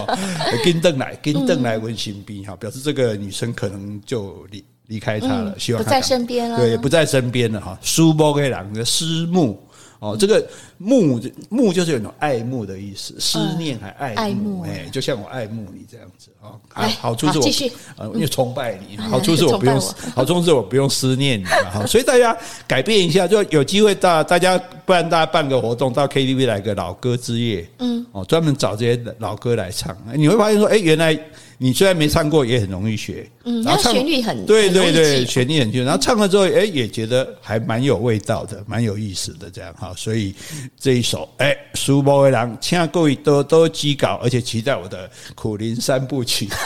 [0.64, 7.78] 跟邓来跟邓来温馨兵哈，表示这个女生可能就离离开他了，希望不在身边了，对，不在身边了哈。
[7.82, 9.62] 苏波给郎的思慕。
[9.98, 10.46] 哦，这个
[10.78, 16.52] 慕慕就是有一种爱慕的意思，思念还爱慕，哎，就像我爱慕你这样子啊。
[16.68, 19.80] 好，好处是我继续，呃，因为崇拜你，好处是我 不用，
[20.14, 21.70] 好处是我不用思念你嘛。
[21.72, 31.18] 哈，所以大家改变一下，就有机会到大家，不然大家办个活动，到 KTV 来个老歌之夜，嗯，哦，专门找这些老歌来唱，你会发现说，哎，原来。
[31.58, 33.28] 你虽然没唱过，也很容易学。
[33.44, 35.86] 嗯，然后旋律很对对对，旋律很清楚。
[35.86, 39.94] 然后唱了之后，哎，也觉得还蛮有味道的，蛮有意思的这样哈。
[39.96, 40.34] 所以
[40.78, 46.48] 这一首，哎，苏波为郎，请各位多多指教，而且期待我的苦林三部曲。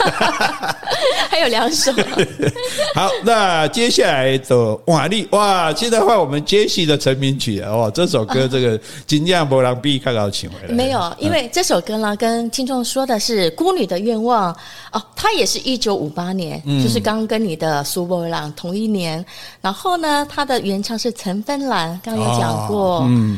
[1.29, 1.91] 还有两首。
[2.95, 7.91] 好，那接下来的瓦力哇，现在换我们杰西的成名曲哦。
[7.93, 10.73] 这首歌这个金将波浪比看到请回来。
[10.73, 14.53] 没有，因为这首歌呢，跟听众说的是《孤女的愿望》。
[14.91, 19.23] 哦，他也是一九五八年，嗯、就是刚跟你的苏波朗同一年。
[19.61, 22.99] 然后呢，他的原唱是陈芬兰，刚刚有讲过。
[22.99, 23.37] 哦、嗯，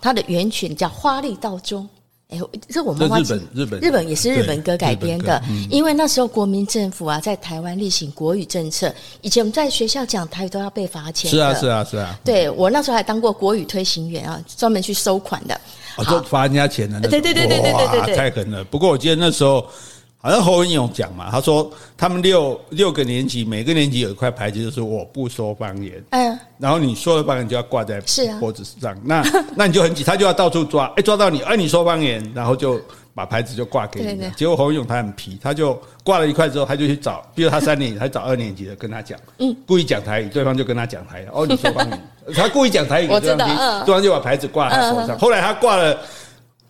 [0.00, 1.82] 他的原曲叫《花丽道中》。
[2.28, 5.40] 哎，这我们日本日本日本也是日本歌改编的。
[5.48, 11.30] 嗯、因为那时候国民政府啊，在台湾例行国语政策，以前我们在学校讲台语都要被罚钱。
[11.30, 12.18] 是啊，是啊，是啊。
[12.24, 15.60] 对，我那时候还当过国语推行员啊，专门去收款的。
[15.96, 17.00] 哦，就罚人家钱的。
[17.00, 18.64] 对对对对对对对对，太狠了。
[18.64, 19.64] 不过我记得那时候。
[20.26, 26.02] 好像侯文勇讲嘛，他说他们六六个年级，每个年级有一块牌子，就是我不说方言。
[26.10, 28.02] 嗯，然后你说了方言就要挂在
[28.40, 32.80] 脖子上，啊、那 那你就很急，他就要到处抓，哎，抓到你，哎，你说方言，然后就
[33.14, 34.28] 把牌子就挂给你。
[34.36, 41.26] 结果侯文勇他很皮，他就挂了一块之后，他就去找，比如他三年级，他找二年级的跟他讲，嗯，故意讲台语，对方就跟他讲台语。
[41.32, 42.02] 哦，你说方言，
[42.34, 43.46] 他故意讲台语，我知道，
[43.84, 45.16] 对方就把牌子挂在他手上。
[45.20, 45.96] 后来他挂了。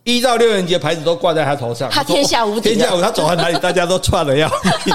[0.07, 2.77] 一到六年级的牌子都挂在他头上，他天下无敌。
[2.77, 4.49] 天下无敌，他走到哪里，大家都串了要
[4.87, 4.95] 命，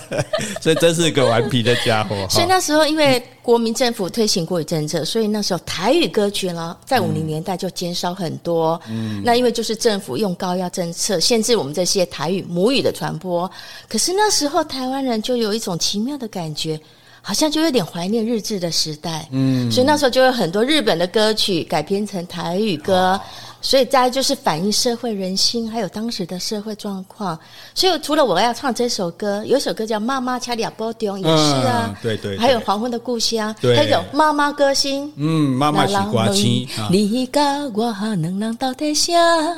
[0.62, 2.16] 所以真是个顽皮的家伙。
[2.30, 8.80] 所以那时候，因为国民政府推行国语政策，所以那时候台语歌曲呢，在五零年代就减少很多。
[8.88, 13.50] 嗯，那因为就是政府用高压政策限制我们这些台语母语的传播。
[13.86, 16.80] 可是那时候台湾人就有一种奇妙的感觉，
[17.20, 19.28] 好像就有点怀念日治的时代。
[19.32, 23.20] 嗯，所以那时候就有很多日本的歌曲改编成台语歌。
[23.60, 27.38] 所以，再就是反映社会人心，还有当时的社会状况。
[27.74, 32.38] 所以，除了我要唱这首歌，有一首歌叫《妈妈恰利亚波丢》，也是啊，对对。
[32.38, 35.06] 还有《黄昏的故乡》，还有《妈妈歌星》。
[35.16, 36.68] 嗯，妈妈是关心。
[36.90, 39.12] 你跟我能人到底啥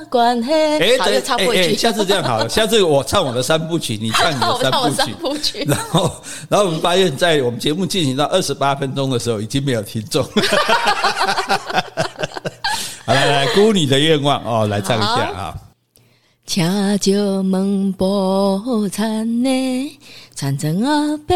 [0.08, 0.52] 关系？
[0.52, 1.76] 哎，好，唱过去。
[1.76, 5.64] 下次这样好了， 下次我唱我的三部曲，你唱你的三部曲。
[5.68, 6.10] 然后，
[6.48, 10.26] 然后我们发现，在我们节目进行到二十八分钟的时候，已经没有听众。
[13.28, 15.54] 好来来，孤女的愿望哦，来唱一下啊！
[16.46, 19.50] 请就门波残呢，
[20.34, 21.34] 残阵阿伯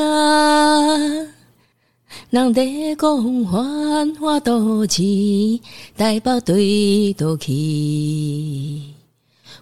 [0.00, 0.96] 啊，
[2.30, 5.02] 人地讲繁华都市，
[5.96, 8.80] 台北对倒去，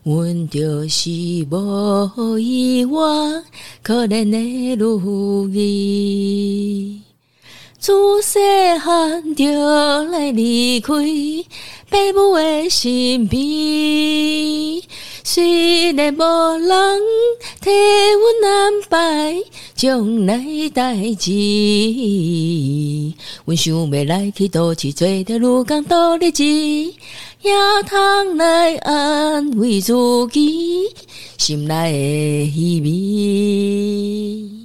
[0.03, 1.09] 阮就是
[1.51, 3.43] 无依我
[3.83, 4.99] 可怜的女儿。
[7.81, 8.39] 自细
[8.81, 9.45] 汉就
[10.11, 10.93] 来离开
[11.87, 14.83] 父母的身边，
[15.23, 16.23] 虽然无
[16.59, 17.01] 人
[17.61, 19.37] 替阮安排
[19.77, 21.31] 将来代志，
[23.45, 27.53] 阮想要来去倒市做条鹿港度日子，也
[27.89, 29.95] 通来安慰自
[30.33, 30.83] 己
[31.39, 34.58] 心内的虚伪。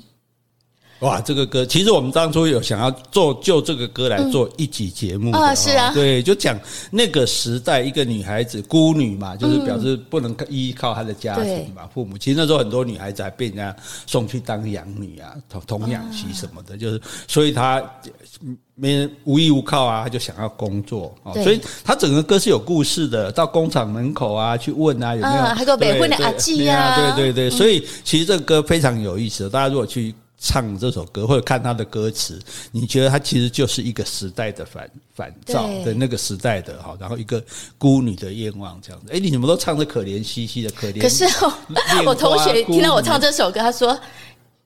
[1.04, 6.58] 哇，这个歌其实我们当初有想要做，就这个歌来做一集节目啊，是啊，对，就讲
[6.90, 12.18] 那个时代一个女孩子孤女嘛，就是表示不能依靠她的家庭嘛，父母。
[12.18, 13.76] 其实那时候很多女孩子还被人家
[14.08, 17.84] 送去当养女啊，童童养媳什么的，就是所以她
[18.74, 30.16] 没人无依无靠啊，她就想要工作啊，所以她整个歌是有故事的，到工厂门口啊去问啊有没有，还有北婚的阿姊啊，对对对，所以其实这个歌非常有意思，大家如果去。
[30.46, 32.38] 唱这首歌或者看他的歌词，
[32.74, 37.42] 你觉得他其实就是一个时代的反反照的那个时代的哈，然后一个
[37.78, 39.14] 孤女的愿望这样子。
[39.14, 41.02] 哎，你怎么都唱的可怜兮兮的可怜？
[41.02, 41.24] 可是
[42.06, 43.98] 我 同学听到我唱这首歌，他说。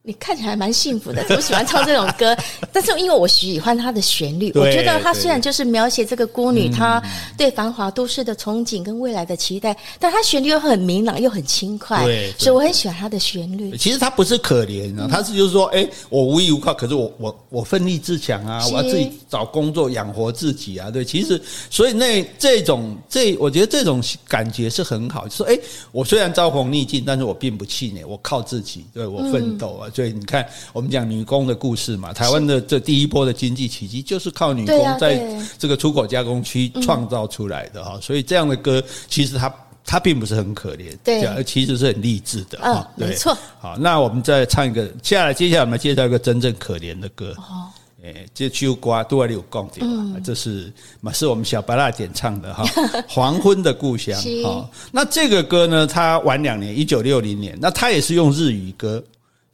[0.07, 2.33] 你看起来蛮幸福的， 怎么喜欢唱这种歌，
[2.71, 7.03] 但是因为我喜欢它的旋律，我觉得它虽然就是描写这个孤女，她
[7.37, 12.05] 对繁华都市的憧憬跟未来的期待，但它旋律又很明朗又很轻快，
[12.39, 13.75] 所以我很喜欢它的旋律。
[13.75, 25.59] 其实它不是可怜啊，它是就是说，哎，我无依无靠，可是我我我奋力自强啊，我要自己找工作养活自己啊，对，其实所以那这种这我觉得这种感觉是很好，就是说，哎，
[25.91, 29.91] 我虽然遭逢逆境，但是我并不气馁，我靠自己，对我奋斗啊。
[29.97, 35.19] 所以你看，我们讲女工的故事嘛，台湾的这第一波的经济奇迹就是靠女工在
[35.57, 37.97] 这个出口加工区创造出来的哈。
[37.99, 39.51] 所以这样的歌，其实它
[39.83, 42.87] 它并不是很可怜，对，而其实是很励志的啊。
[42.95, 43.35] 没错。
[43.59, 47.33] 好，那我们再唱一个，接下来接下来我们介绍一个真正可怜的歌。
[47.37, 47.65] 哦，
[48.05, 52.63] 哎，这首歌都还有讲的，这是嘛是我们小芭乐点唱的哈，
[53.07, 54.15] 《黄昏的故乡》。
[54.45, 59.03] 好，那这个歌呢，它晚两年，一九六零年，那它也是用日语歌。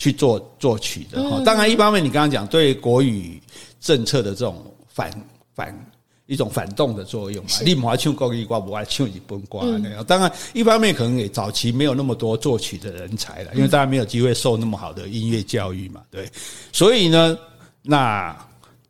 [0.04, 3.42] 去做作曲的哈，当然一方面你刚刚讲对国语
[3.80, 5.10] 政策的这种反
[5.56, 5.92] 反
[6.26, 10.04] 一种反动的作用嘛，立马唱国语歌，不爱唱日本歌那样。
[10.04, 16.30] 当然一方面可能也早期没有那么多作曲的人才了，因为大家没有机会受那么好的音乐教育嘛，对。
[16.74, 17.38] 所以呢，
[17.82, 18.36] 那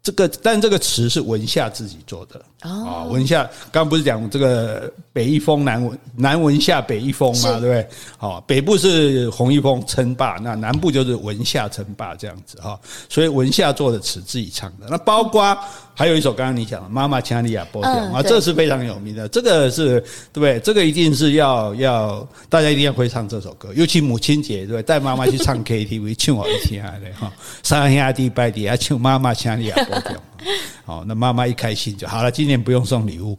[0.04, 4.92] 这个但这个词是文夏自己做的啊，文夏刚刚不是讲这个。
[5.14, 7.88] 北一峰南文南文夏北一峰嘛，对不对？
[8.18, 12.80] 好，北部是洪一峰称霸，那南部就是文夏称霸这样子哈。
[13.08, 15.56] 所以文夏做的词自己唱的，那包括
[15.94, 19.28] 还有一首刚刚你讲的《妈妈请你也播掉》啊，这是非常有名的。
[19.28, 20.60] 这个是对不对？
[20.62, 24.82] 这个一定是要要大家一定要会唱这首歌，尤其母亲节对不对？
[24.82, 29.74] 带妈妈去唱 KTV 唱好听的哈，三兄弟拜弟啊，唱妈妈请你也
[30.86, 32.32] 好，那妈妈一开心就好了。
[32.32, 33.38] 今年不用送礼物。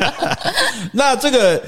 [0.92, 1.62] 那这个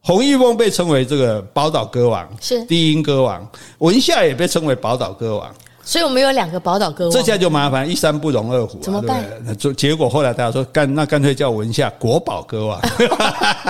[0.00, 3.48] 洪一峰被称为这个宝岛歌王，是低音歌王。
[3.78, 5.54] 文夏也被称为宝岛歌王。
[5.86, 9.24] 所以我们有两个宝岛歌王，这下就麻烦，一山不容二虎，怎么办？
[9.44, 12.80] 那结果后来大家说，干那干脆叫文夏国宝歌王，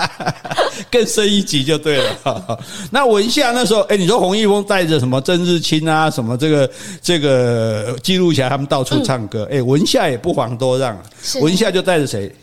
[0.91, 2.59] 更深一级就对了。
[2.91, 6.71] 那文夏那时候，哎，你说洪一峰带着什么曾日清啊，什么这个
[7.03, 10.99] 这个记录下他们到处唱歌，哎，文夏也不遑多让，
[11.43, 12.35] 文夏就带着谁？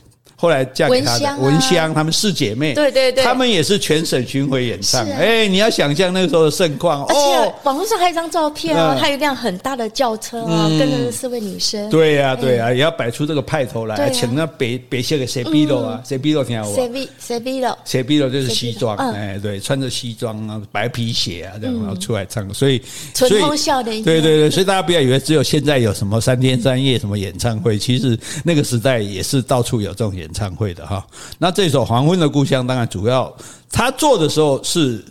[0.43, 5.09] 后来嫁给他的文香，她们四姐妹，对对对，她们也是全省巡回演唱。
[5.09, 7.05] 哎，你要想象那个时候的盛况哦。
[7.07, 11.89] 而且网络上还有一张照片啊，她有一辆很大的轿车啊，跟着四位女生。
[11.89, 22.81] 对呀对呀，也要摆出这个派头来，请那北北些个谁比罗啊，谁比罗挺好谁比谁比罗，谁比罗就是西装，哎对，穿着西装啊，白皮鞋啊这样然后出来唱，所以
[23.13, 23.91] 春风笑的。
[24.03, 30.29] 对对对，所以大家不要以为只有现在有什么三天三夜什么演唱会，其实那个时代也是到处有这种演。
[30.33, 31.05] 演唱会的哈，
[31.37, 33.31] 那这首《黄昏的故乡》当然主要
[33.69, 35.05] 他做的时候是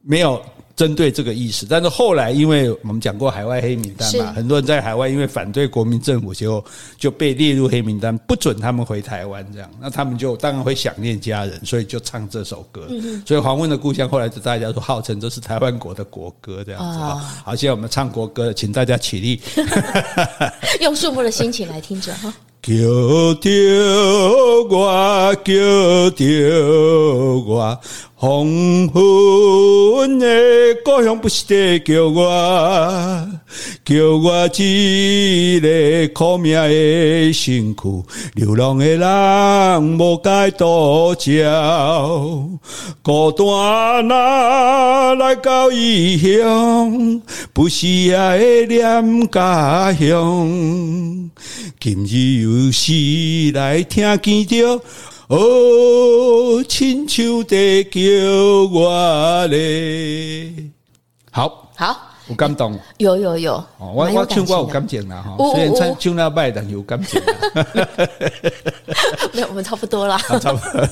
[0.00, 0.40] 没有
[0.76, 6.64] 针对这个意思，但是后来因为我们讲过海外黑名单嘛，很多人在海外因为反对国民政府，结果
[6.96, 12.86] 就被列入黑名单，不准他们回台湾这样，那他们就当然会想念家人，所以就唱这首歌。
[13.26, 17.16] 所以《黄昏的故乡》后来就大家都号称这是台湾国的国歌这样子啊。
[17.44, 19.40] 好，现在我们唱国歌，请大家起立，
[20.80, 22.32] 用肃穆的心情来听着哈。
[22.62, 22.74] 叫
[23.40, 23.50] 着
[24.68, 26.24] 我，叫着
[27.46, 27.80] 我，
[28.22, 28.46] 黄
[28.88, 30.26] 昏的
[30.84, 32.20] 故乡不是在叫我，
[33.82, 38.04] 叫我一个苦命的身躯，
[38.34, 42.46] 流浪的人无该多叫，
[43.00, 47.22] 孤单哪来到异乡，
[47.54, 51.30] 不是也会念家乡，
[51.80, 54.82] 今日有时来听见着。
[55.30, 58.00] 哦，亲像在叫
[58.72, 60.52] 我嘞，
[61.30, 62.09] 好，好。
[62.30, 67.20] 有感动，有有有，哦、我我唱歌有感情啦哈，虽然唱唱那拜，但有感情。
[69.32, 70.86] 没有，我们差不多啦， 差不多。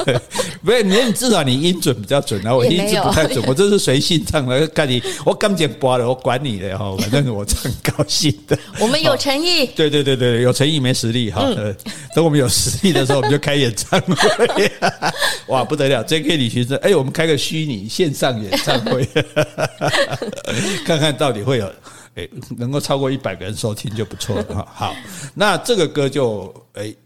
[0.64, 8.58] 不是，你至少你音准比较准，然后我音准不太准， 我这是随性唱的，看你我感情播了，我管你的哈，反正我唱高兴的。
[8.80, 11.48] 我们有诚意，对对对对，有诚意没实力哈。
[12.14, 14.72] 等我们有实力的时候，我们就开演唱会。
[15.46, 16.36] 哇，不得了！J.K.
[16.36, 19.06] 李学生，哎，我们开个虚拟线上演唱会，
[20.84, 21.27] 看看到。
[21.28, 21.70] 到底会有
[22.14, 24.66] 诶，能够超过一百个人收听就不错了哈。
[24.74, 24.96] 好，
[25.34, 26.96] 那这个歌就诶，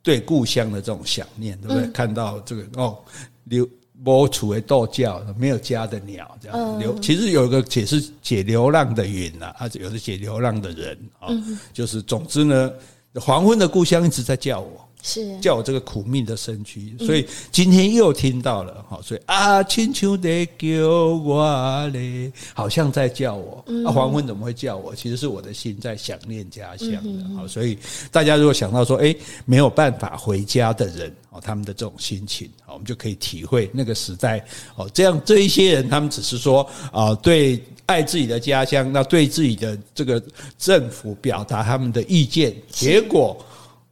[0.00, 1.90] 对故乡的这种想念，对不对？
[1.90, 2.96] 看到这个哦，
[3.44, 3.68] 流
[4.04, 6.96] 播出为豆叫没有家的鸟，这样流。
[7.00, 11.30] 其实有一个解释，解流浪的云呐，啊，有的解流浪的人啊，
[11.72, 12.70] 就是总之呢，
[13.16, 14.88] 黄昏的故乡一直在叫我。
[15.06, 23.62] 是叫我这个苦命的身躯，所以今天又听到了哈，所以啊，亲像在叫我嘞，好像在叫我。
[23.86, 24.94] 啊，黄昏怎么会叫我？
[24.94, 27.36] 其实是我的心在想念家乡的。
[27.36, 27.78] 好，所以
[28.10, 34.42] 大家如果想到说，哎，没有办法回家的人哦，他们的这种心情，我们就可以体会那个时代
[34.74, 34.88] 哦。
[34.94, 40.22] 这样这一些人，他们只是说啊，对爱自己的家乡，那对自己的这个
[40.58, 43.36] 政府表达他们的意见，结果。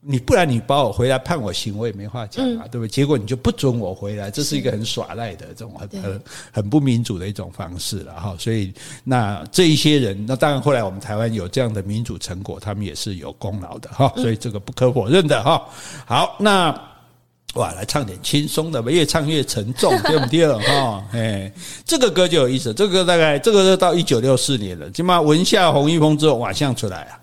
[0.05, 2.89] 你不然你把我回来判我刑，我也没话讲啊，对不对？
[2.89, 8.35] 结果你就不准我回来，这是一个很耍赖的这种很很很不民主的一种方式了哈。
[8.37, 8.75] 所以
[9.05, 14.13] 那这一些人，那当然后来我们台湾有这样的民主成果，他们也是有功劳的哈。
[14.17, 15.65] 所以这个不可否认的哈。
[16.05, 16.77] 好，那
[17.55, 20.49] 哇，来唱点轻松的吧，越唱越沉重， 对不对？
[20.49, 21.53] 哈，哎，
[21.85, 27.22] 这个歌就有意思，这个歌大概这个到一九六四年了，起码文夏洪一峰之后，瓦相出来啊。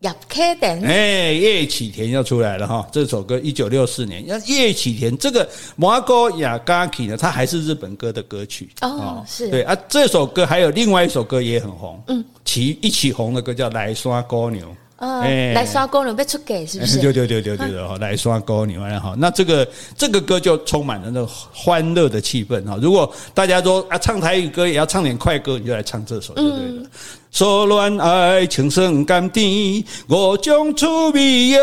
[0.00, 2.86] 叶启田，哎，叶启田要出来了哈！
[2.92, 9.74] 这首歌一九六四年，要叶启田这个麻古亚嘎奇呢，它还是日本歌的歌曲哦，是对啊。
[9.88, 14.68] 这首歌还有另外一首歌也很红，嗯，起一起红的歌叫《来山姑娘》。
[14.98, 16.98] 哎，来刷公牛被出给是不是？
[16.98, 19.14] 对对对对对的哈，来山姑娘哈。
[19.18, 19.66] 那这个
[19.96, 22.78] 这个歌就充满了那个欢乐的气氛哈。
[22.80, 26.82] 如果大家说啊，唱台语歌也要唱点快歌，你就来唱这首就对了。
[26.82, 26.86] 嗯
[27.30, 31.58] 所恋爱情深甘甜，五种滋味呀。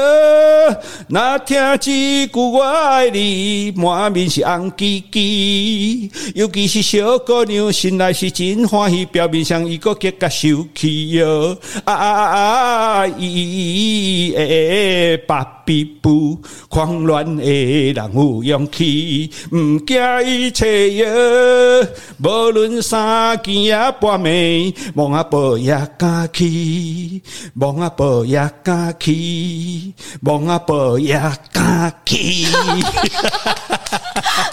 [1.07, 6.11] 那听一句我爱你，满面是红记记。
[6.35, 11.57] 尤其是小姑娘心内是真欢喜，表面上伊个结甲受气哟。
[11.85, 13.07] 啊啊啊啊！
[13.07, 14.35] 咦咦！
[14.35, 16.37] 诶诶，把臂步
[16.69, 21.87] 狂乱的人有勇气，唔惊一切哟。
[22.23, 25.23] 无论三更也半暝，望啊
[25.53, 25.63] 无。
[25.63, 27.21] 也敢去，
[27.55, 29.93] 望啊宝也敢去，
[30.23, 31.13] 望啊宝也
[31.53, 32.45] 敢去。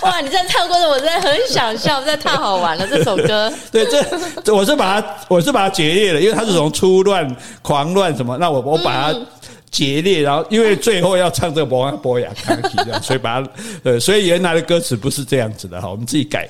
[0.02, 0.20] 哇！
[0.20, 2.86] 你这样唱过的，我真的很想笑，真的太好玩了。
[2.86, 3.84] 这首歌，对，
[4.44, 9.18] 这我是把它，我是把它决裂了，因为它是从初乱、狂乱什么，那我我把它。
[9.70, 13.48] 决裂，然后因为最后要唱这个波安波雅康体这样，所以把它
[13.84, 16.48] 呃，所以原来的歌词不是这样子的哈，我们自己改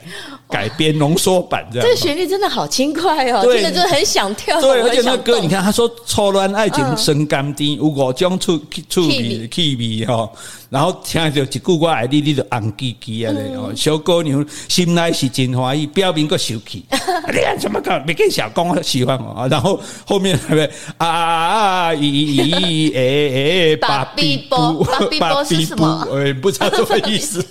[0.49, 1.87] 改编浓缩版这样。
[1.87, 4.61] 这个旋律真的好轻快哦，真的就是很想跳。
[4.61, 8.59] 对，而且那个歌你看，他说错乱爱情生甘甜，有五种处
[8.89, 10.31] 处味气味哈。
[10.71, 13.35] 然后听着一句我爱你，你就红叽叽啊！
[13.57, 16.85] 哦，小姑娘心内是真欢喜，表面个受气。
[17.33, 17.99] 你看怎么搞？
[18.07, 19.49] 没跟小公喜欢我啊？
[19.49, 27.45] 然后后面还没啊咦咦诶诶，把比波，把臂步，诶，不知道什么意思。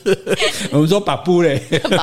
[0.72, 1.62] 我们说把布嘞，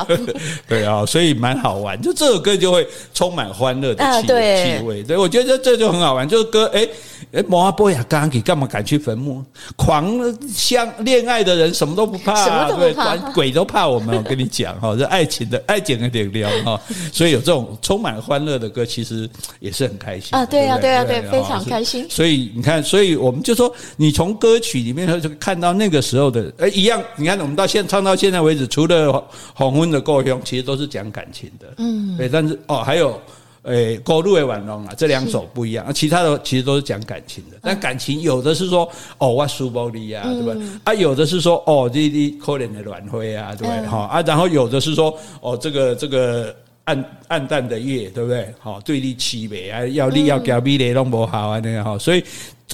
[0.69, 1.99] 对啊，所以蛮好玩。
[1.99, 5.01] 就这首歌就会充满欢乐的气气味。
[5.01, 6.29] 对，我觉得这就很好玩。
[6.29, 6.87] 这首歌，诶
[7.31, 9.43] 诶，摩阿波亚刚给干嘛敢去坟墓？
[9.75, 10.15] 狂
[10.47, 10.87] 相。
[11.07, 12.93] 恋爱的人什么都不怕，啊，对，
[13.33, 14.17] 鬼都怕我们。
[14.17, 16.79] 我跟你讲哈，这爱情的爱情的力量哈，
[17.13, 19.29] 所以有这种充满欢乐的歌，其实
[19.61, 20.45] 也是很开心啊。
[20.45, 22.05] 对呀，对呀，对，非常开心。
[22.09, 27.01] 所以你看，所以我们就说，你从歌曲里面就看到那个时候的，哎，一样。
[27.15, 31.67] 你看，我们到现唱到现在为止，除了黄昏的故乡，其实都是讲感情的。
[31.77, 32.27] 嗯，对。
[32.27, 33.17] 但是哦，还有。
[33.67, 40.63] 诶，高路的晚龙啊，这两首不一样，啊，其他的其实都是讲感情的，但感情有的是说哦，我输玻璃啊，对不对？
[40.85, 43.87] 啊，有的是说哦，这这可怜的卵灰啊，对不对？
[43.87, 46.55] 哈啊，然后有的是说哦，这个这个
[46.85, 48.53] 暗暗淡的夜，对不对？
[48.59, 52.23] 好，对立凄美啊，要你要给美的弄不好啊，那个哈，所以。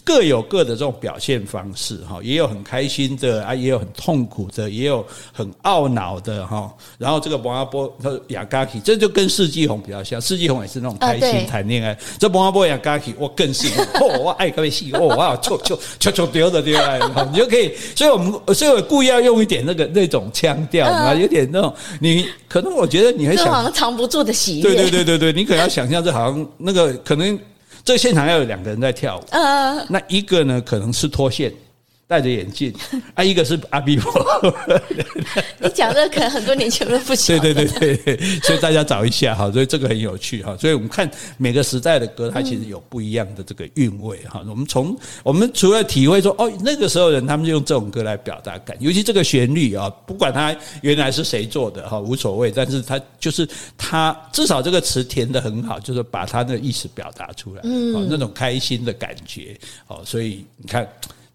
[0.04, 6.74] 各有各的这种表现方式哈，也有很开心的啊，也有很痛苦的，也有很懊恼的哈。
[6.98, 10.20] 然后这个王阿波他雅嘎奇，这就跟四季红比较像。
[10.20, 13.68] 四季红也是那种开心谈恋爱，这王阿波雅嘎奇我更是
[14.02, 17.00] 哦， 我爱个戏哦，我要求求求求丢的丢来，
[17.32, 17.72] 你就可以。
[17.96, 24.64] 所以我们所以我故意要用一点那个那种腔调啊，有点那种你可能我觉得你会想，藏不住的喜悦。
[24.64, 27.40] 对对对对对，你可能要想象这好像那个可能。
[27.84, 29.24] 这个现场要有两个人在跳舞，
[29.90, 31.52] 那一个呢可能是脱线。
[32.08, 32.74] 戴着眼镜
[33.16, 34.12] 啊，一个是阿比伯。
[35.60, 37.54] 你讲这个可能很多年前都不晓得。
[37.54, 40.56] 对对对对，所以大家找一下哈，所以这个很有趣哈。
[40.58, 44.44] 所以我们看每个时代的歌，它其实有不一样的这个韵味哈。
[44.48, 52.52] 我们从我们除了体会说哦，那个时候人他们就用这种歌来表达感，尤其这个旋律啊，不管它原来是谁做的哈，无所谓。
[52.52, 53.48] 但是它就是
[53.78, 60.02] 它至少这个词填的很好，就是把它的意思表达出来，嗯，那种开心的感觉哦。
[60.06, 60.88] 所以你看。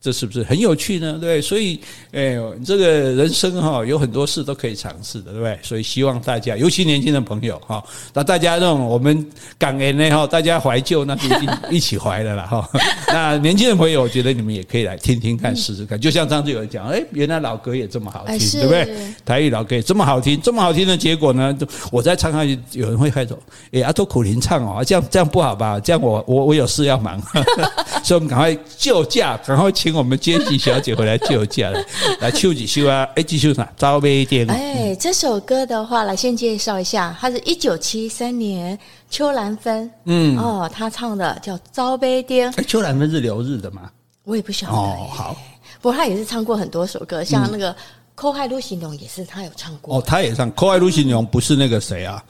[0.08, 1.18] 这是不是很有趣呢？
[1.20, 1.78] 对，所以，
[2.12, 2.34] 哎，
[2.64, 5.58] 这个人生哈，有很多事都可以尝试的，对不对？
[5.62, 7.84] 所以希望大家，尤其年轻的朋友哈，
[8.14, 9.26] 那大家那种我们
[9.58, 12.66] 感恩呢哈，大家怀旧那就一一起怀的了哈。
[13.08, 16.00] 那年轻的朋友，我觉得你们也可以来听听看，试试看。
[16.00, 18.88] 就像上次有人讲，哎，原来老歌也这么好听，对不对？
[19.26, 21.54] 台语老歌也这么好听，这么好听的结果呢，
[21.92, 23.38] 我在唱上去，有人会开口，
[23.72, 25.78] 哎，阿多苦林唱哦，这样这样不好吧？
[25.78, 27.20] 这样我我我有事要忙，
[28.02, 31.84] 所以我们赶快救驾，赶快请我们杰西小姐回来救驾了，
[32.20, 33.06] 来唱几秀啊？
[33.16, 33.68] 哎，几秀啥？
[33.76, 34.48] 招杯店。
[34.48, 38.78] 哎，这首歌的话，来先介绍一下，它是一九七三年
[39.10, 42.48] 邱兰芬，嗯，哦，他唱的叫《招杯店》。
[42.56, 43.90] 哎，邱兰芬是留日的吗？
[44.22, 44.72] 我也不晓得。
[44.72, 45.36] 哦，好。
[45.80, 47.72] 不过他也是唱过很多首歌，像那个
[48.14, 49.98] 《可爱露西龙》也是他有唱过。
[49.98, 52.22] 哦，他也唱《可爱露西龙》，不是那个谁啊？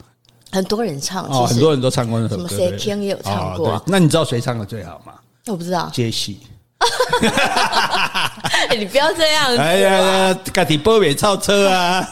[0.51, 2.47] 很多人唱，哦，很多人都唱过那首歌。
[2.47, 3.79] 什么谁听也有唱过？
[3.85, 5.13] 那你知道谁唱的最好吗？
[5.45, 5.87] 我不知道。
[5.93, 6.39] 杰西。
[8.69, 9.57] 欸、 你不要这样子！
[9.57, 9.97] 哎呀
[10.29, 12.07] 呀，赶紧波尾超车啊！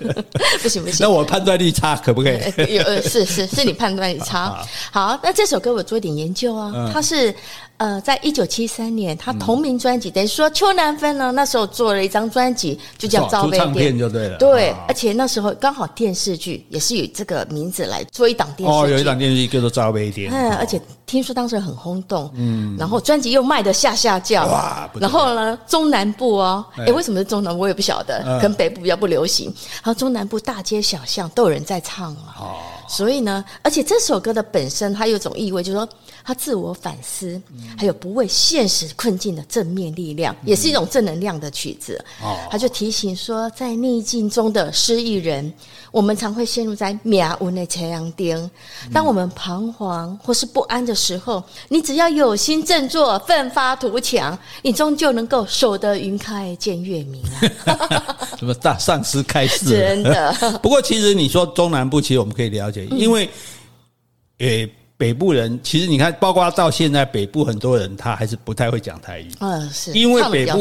[0.62, 2.40] 不行不行，那我判断力差，可不可以？
[2.76, 4.56] 有是是是你判断力差。
[4.90, 7.34] 好，那这首歌我做一点研究啊，嗯、它是。
[7.78, 14.38] 呃，在一九七三年，他同名专辑，等于说邱南芬呢，那时候做了一张专辑，就叫《招杯店》，就对了。
[14.38, 18.86] 对，而且那时候刚好电视剧也是以这个名字来做一档电视剧。
[18.86, 20.32] 哦，有一档电视剧叫做《招杯店》。
[20.34, 22.30] 嗯，而且听说当时很轰动。
[22.34, 22.74] 嗯。
[22.78, 24.46] 然后专辑又卖得下下叫。
[24.46, 24.88] 哇！
[24.94, 27.60] 然后呢，中南部哦，哎，为什么是中南部？
[27.60, 29.52] 我也不晓得，可能北部比较不流行。
[29.74, 32.36] 然后中南部大街小巷都有人在唱啊。
[32.40, 32.56] 哦。
[32.88, 35.86] 所以呢，而且这首歌的本身它有种意味，就是说。
[36.28, 37.40] 他自我反思，
[37.76, 42.02] 还有不畏现实困境的正面力量，也是一种正能量的曲子。
[42.22, 45.52] 哦，他就提醒说，在逆境中的失意人，
[45.90, 48.50] 我们常会陷入在渺无的太阳顶。
[48.92, 57.22] 当我们彷徨或是不安的时候，你只要有心振作，奋发图强，你终究能够守得云开见月明
[57.64, 58.18] 啊！
[58.38, 59.70] 什么大上师开示？
[59.70, 60.32] 真的。
[60.62, 63.28] 不过，其实你说中南部，其实我们可以了解，因为，
[64.38, 64.68] 诶。
[64.98, 69.30] 北部人其实你看，包括到现在北部很多人他还是不太会讲台语。
[69.40, 70.58] 嗯，是因为北部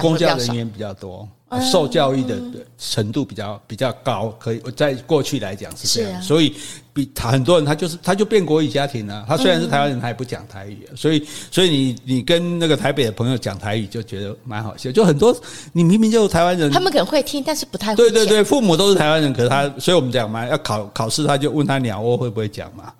[0.00, 1.28] 公教人员比较多，
[1.70, 2.38] 受教育的
[2.78, 6.54] 程度比较比较高，可以在过去来讲是这样，所以
[6.92, 9.24] 比他很多人他就是他就变国语家庭了。
[9.26, 14.92] 他虽然是台湾人，他也不讲台语，所以所以你你跟那个台北的朋友讲台语就觉得蛮好笑。
[14.92, 15.36] 就很多
[15.72, 17.96] 你明明就是台湾人，他们可能会听，但是不太会。
[17.96, 22.92] 对对对，父母都是台湾人，可是他，所以我们讲嘛，要考考试，他就问他鸟窝会不会讲嘛。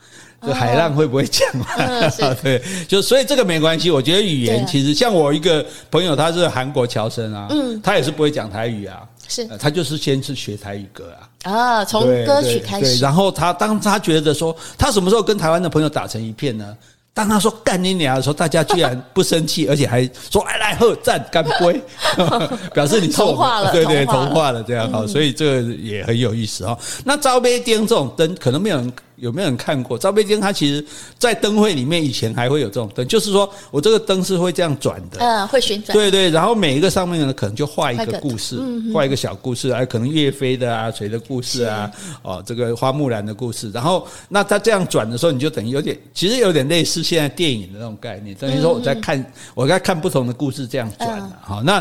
[0.44, 1.66] 就海浪会不会讲嘛？
[1.76, 2.10] 嗯、
[2.42, 3.90] 对，就所以这个没关系。
[3.90, 11.14] 我觉得语言其实像我一个朋友，他是韩国侨生啊，嗯，他也是不会讲台语啊，是，他就是先是学台语歌
[11.44, 16.76] 啊，啊，从歌曲开始，然后他当他觉得说他什么时候跟台湾的朋友打成一片呢？
[17.14, 21.80] 当他说干你娘的时候，大家居然不生气， 而且还说哎来喝赞干杯，
[22.72, 26.76] 表示你同化了，对对，同化了这样哈，所以这个也很有意思哈。
[27.04, 28.92] 那招杯店这种灯，可能没有人。
[29.22, 30.40] 有没有人看过招杯店？
[30.40, 30.84] 它其实，
[31.16, 36.28] 在灯会里面以前还会有这种灯，就是说我这个灯是会这样转的，嗯，会旋转，对对。
[36.28, 38.60] 然后每一个上面呢，可能就画一个故事，
[38.92, 41.88] 画一个小故事，哎，可能岳飞的啊，谁的故事啊，
[42.22, 43.70] 哦，这个花木兰的故事。
[43.70, 51.38] 然后，那它这样转的时候，你就等于有点，其实有点类似现在电影的那种概念，等于说我在看，我在看不同的故事这样转了。
[51.40, 51.80] 好，那。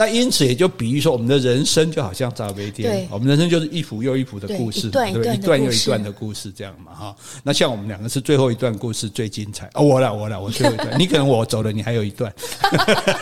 [0.00, 7.14] 那因此也就比喻说，我们的人生就好像杂杯店，我们人生就是一幅又一幅的故事，对，对，一段又一段的故事这样嘛哈。
[7.42, 12.32] 那像我们两个是最后一段故事最精彩哦，我了我了，我最后一段， 你可能我走了，你还有一段。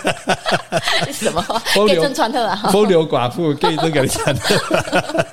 [1.12, 1.42] 什么？
[1.74, 2.54] 风流传特啊？
[2.70, 5.26] 风流寡妇可以这个传特。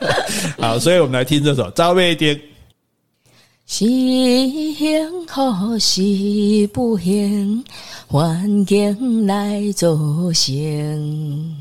[0.57, 2.41] 好，所以我们来听这首杂杯店。
[3.67, 7.63] 是幸福是不幸，
[8.07, 9.97] 环境来造
[10.31, 11.55] 成。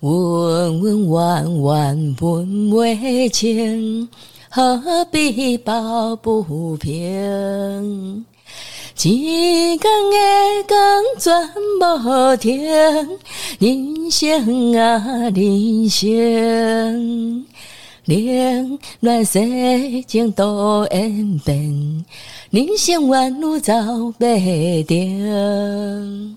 [0.00, 4.06] 温温婉婉分为情，
[4.50, 8.26] 何必抱不平？
[9.02, 10.78] 一更夜更
[11.18, 11.48] 转
[11.80, 12.62] 无停，
[13.58, 17.41] 人生啊人生。
[18.06, 19.38] 冷暖世
[20.08, 22.04] 情多演变，
[22.50, 23.72] 人生万路走
[24.18, 24.24] 不
[24.86, 26.36] 定。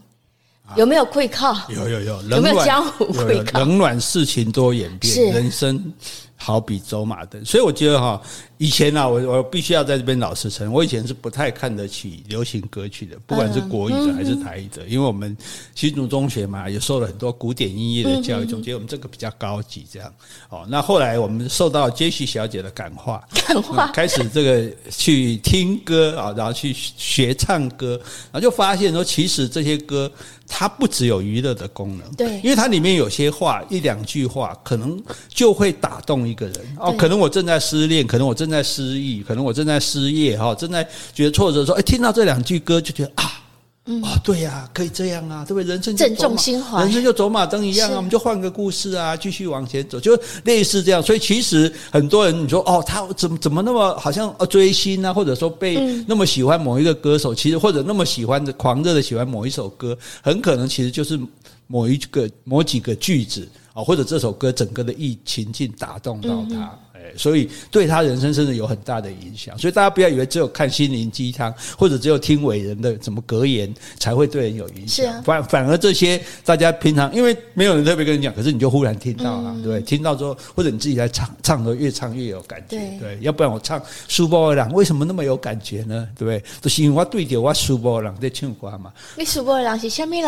[0.76, 1.56] 有没有愧靠？
[1.70, 3.60] 有有有，有没有江湖愧靠？
[3.60, 5.92] 冷暖世情多演变，人生
[6.36, 7.44] 好比走马灯。
[7.44, 8.22] 所以我觉得哈。
[8.58, 15.36] 以前啊，我我必须要在这边老实承认，我以前是不太看得起流行歌曲的，不管是国语的还是台语的，因为我们
[15.76, 20.10] 新竹中学嘛，也受了很多古典音乐的教育，总觉得我们这个比较高级，这样。
[20.50, 28.00] 哦，那后来我们受到杰西小姐的感化，感化，开始这个去听歌啊，然后去学唱歌，
[28.32, 30.10] 然后就发现说，其实这些歌
[30.48, 34.98] 它不只有娱乐的功能，对，因为它里面有些话一两句话，可能
[35.28, 36.56] 就会打动一个人。
[36.80, 38.45] 哦，可能我正在失恋，可能我正。
[38.46, 43.42] 正在失意，可能我正在失业哈，正在觉得挫折，说，哎，听到这两句歌就觉得啊，
[43.88, 45.68] 嗯、哦，对呀、啊，可以这样啊，对不对？
[45.68, 51.02] 人生就正中心怀，人生就走马灯一样啊，我们就换个故事啊，继续往前走，就类似这样。
[51.02, 55.76] 所以其实很多人你说哦，他怎么怎么那么好像追星啊，或者说被
[56.08, 61.20] 那么喜欢某一个歌手，其实或者那么喜欢的狂热的喜欢某一首歌，很可能其实就是
[61.66, 66.56] 某一个某几个句子啊，或者这首歌整个的意情境打动到他。
[66.56, 66.80] 嗯
[67.18, 75.06] 所以对他人生真的有很大的影响，所以大家不要以为只有看心灵鸡汤或者只有听伟人的什么格言才会对人有影响。
[75.14, 82.78] 啊，反反而这些大家平常因为没有人特别跟你讲，可是你就忽然听到了，对，听到之后或者你自己在唱，唱的越唱越有感觉。
[83.00, 86.08] 对，要不然我唱苏波尔朗为什么那么有感觉呢？
[86.18, 86.44] 对不对？
[86.62, 88.92] 就是因为我对着我苏波尔朗在唱歌嘛。
[89.16, 90.26] 你苏波尔朗是什么人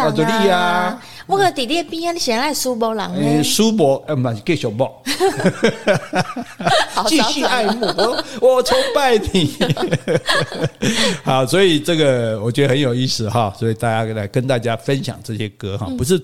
[0.52, 1.02] 啊？
[1.26, 3.44] 我个弟弟边啊，你现在苏波尔朗呢？
[3.44, 5.04] 苏波呃，不是继续播。
[7.08, 9.56] 继续爱慕我，我崇拜你。
[11.24, 16.22] 好，所以这个我觉得很有意思哈，所以大家来跟大家分享这些歌哈，不是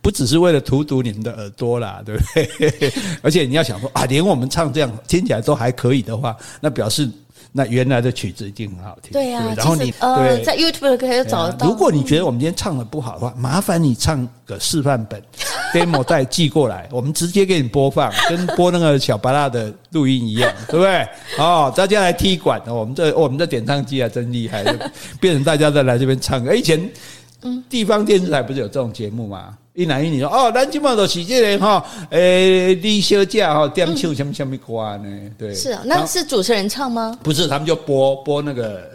[0.00, 2.92] 不只是为了荼毒你们的耳朵啦，对不对？
[3.22, 7.08] 而且你要想说啊，连我们唱这样听起来都还可以的话，那表示。
[7.52, 9.54] 那原来的曲子一定很好听，对呀、啊。
[9.56, 11.66] 然后你呃，在 YouTube 可以找得到。
[11.66, 15.20] 如果你觉得我们今天唱的不好的话，麻烦你唱个示范本
[15.72, 21.08] ，demo 带寄过来，我们直接给你播放， 跟播那个小巴拉的录音一样，对不对？
[21.38, 24.64] 哦，大家来踢馆，我们这我们这点唱机啊真厉害，
[25.20, 26.42] 变成大家再来这边唱。
[26.54, 26.90] 以前
[27.68, 29.56] 地方电视台不是有这种节目吗？
[29.72, 35.30] 一男一女说哦，咱今嘛都是这个哈，诶，李小姐哈，点唱什么什么歌呢？
[35.38, 37.16] 对，是啊，那是主持人唱吗？
[37.22, 38.90] 不是，他们就播播那个。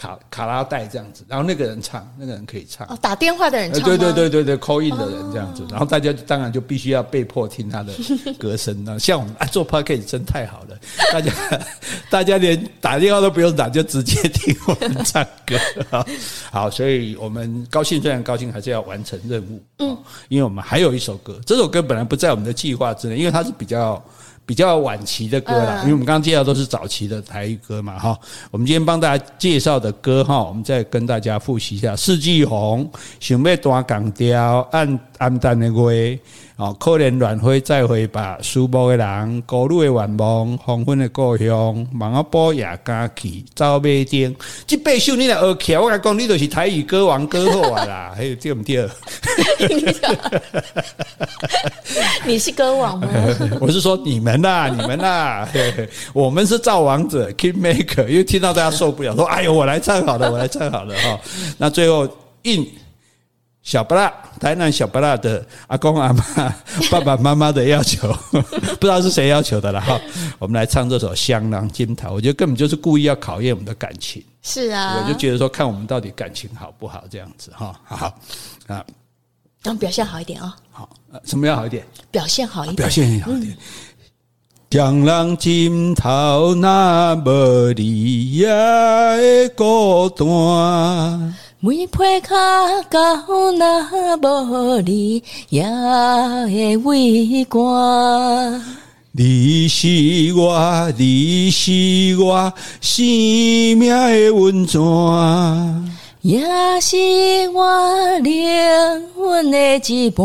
[0.00, 2.86] 卡卡拉带这样子，然后那个人唱，那个人可以唱。
[2.86, 3.82] 哦，打电话的人唱。
[3.82, 7.92] 对对对对对，call in 的人这样子，然后大家当然就必须要被迫听他的
[8.40, 8.98] 歌声了。
[8.98, 10.78] 像我们啊，做 podcast 真太好了，
[11.12, 11.32] 大家
[12.08, 15.58] 大家连打电话都不用打，就直接听我们唱歌。
[16.50, 19.62] 好，所以我们高兴，虽然高兴，还是要完成任务。
[19.80, 19.94] 嗯，
[20.28, 24.02] 因为我们还有一首歌，这首歌本来不在我们的计划之内，因为它是比较。
[24.50, 28.18] 比较晚期的歌啦，因为我们刚刚介绍都是早期的台语歌嘛，哈。
[28.50, 32.90] 我们今天帮大家介绍的歌，哈，我们再跟大家复习一下：四季红、
[33.20, 36.18] 想要弹钢调、暗暗淡的月。
[36.56, 44.36] 哦，可怜乱飞再会吧，思慕的人，孤独的愿望，黄昏的故乡，忙阿波也敢去，走马灯。
[44.66, 48.84] 这八首你来学起来，我讲你就是台语歌王歌后啊啦，还有对不对？
[52.26, 53.08] 你是歌王吗？
[53.58, 55.48] 我是说你们呐，你们呐，
[56.12, 61.18] 我们是造王者 King Maker，因为听到大家受不了，说哎呦，我来唱好了，我来唱好了哈。
[61.56, 62.06] 那最后
[62.42, 62.70] 应。
[63.62, 66.22] 小巴拉，台南小巴拉的阿公阿妈、
[66.90, 70.00] 爸爸妈妈的要求， 不知道是谁要求的了哈。
[70.38, 74.24] 我们来唱这首《香囊金桃》，我觉得根本就是故意要考验我们的感情。
[74.42, 77.78] 是啊，我就觉得说，看我们到底感情好不好这样子哈。
[77.84, 78.18] 好
[78.66, 78.82] 啊，
[79.62, 80.56] 让表现好一点啊。
[80.70, 80.88] 好，
[81.24, 81.86] 什么要好一点？
[82.10, 83.56] 表现好一点，表现好一点。
[84.70, 92.34] 双人枕头那无你也会孤单，每配卡
[92.88, 95.62] 高那无你也
[96.48, 98.62] 会畏寒。
[99.12, 102.50] 你是我，你是我
[102.80, 104.80] 生命的温泉，
[106.22, 106.40] 也
[106.80, 106.96] 是
[107.52, 108.34] 我灵
[109.14, 110.24] 魂的一半。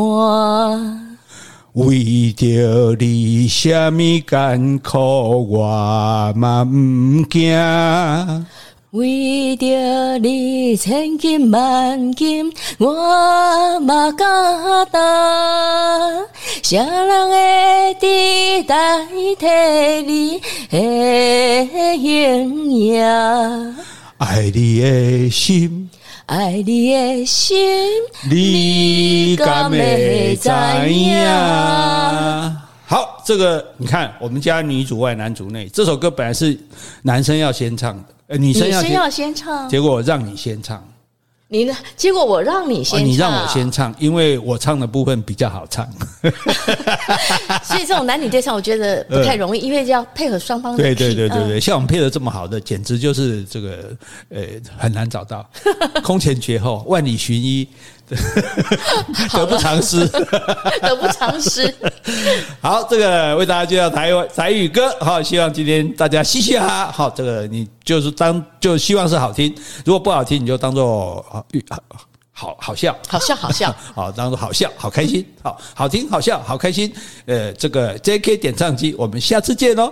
[1.74, 4.98] 为着你，什么艰苦
[5.52, 6.72] 我嘛不
[7.30, 7.52] 惊；
[8.96, 14.26] 为着你，千金万金我嘛敢
[14.90, 16.24] 担。
[16.64, 19.06] 啥人会替代
[19.38, 19.46] 替
[20.08, 20.40] 你
[20.70, 23.04] 的形影？
[24.18, 25.90] 爱你的心。
[26.28, 27.58] 爱你的心，
[28.32, 30.50] 你敢会知
[30.90, 31.20] 影？
[33.26, 36.56] 好，这个你看，我们家女主外男主内，这首歌本来是
[37.02, 40.88] 男生要先唱的，呃，女生要先，要先唱，结果我让你先唱。
[41.48, 41.76] 你呢？
[41.96, 45.88] 结果我让你先唱，你让我先唱，因为我唱的部分比较好唱。
[47.64, 50.76] 所以这种男女对唱，我觉得不太容易，因为要配合双方。
[50.76, 53.96] 对对对对对，像我们配的这么好的，简直就是这个
[54.30, 54.42] 呃
[54.76, 55.48] 很难找到，
[56.04, 57.68] 空前绝后，万里寻一。
[59.34, 60.08] 得不偿失，
[60.82, 61.74] 得不偿失。
[62.62, 66.92] 好，这个为大家介绍台湾台语歌，好，希望今天大家嘻嘻哈哈。
[66.92, 69.54] 好，这个你就是当就希望是好听，
[69.84, 71.46] 如果不好听，你就当做好
[72.32, 76.94] 好好笑，好笑好笑， 好当做好笑，好开心，好好听，好笑，好开心。
[77.26, 79.92] 呃，这个 JK 点唱机，我们下次见喽。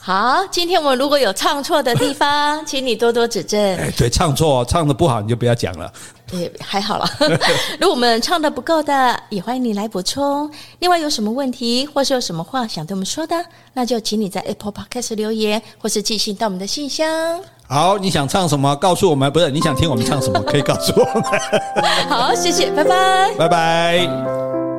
[0.00, 3.60] 好，今天我们如果有唱错的地方，请你多多指正。
[3.76, 5.92] 哎，对，唱错，唱的不好你就不要讲了。
[6.28, 7.08] 对，还好了。
[7.80, 10.50] 如果我们唱的不够的，也欢迎你来补充。
[10.80, 13.36] 另外有什么问题，或是有什么话想对我们说的，
[13.72, 17.40] 那就请你在 Apple Podcast 留言，或是寄信到我们的信箱。
[17.68, 18.74] 好，你想唱什么？
[18.76, 19.32] 告诉我们。
[19.32, 20.40] 不是，你想听我们唱什么？
[20.42, 21.22] 可以告诉我们。
[22.08, 24.75] 好，谢谢，拜拜，拜拜。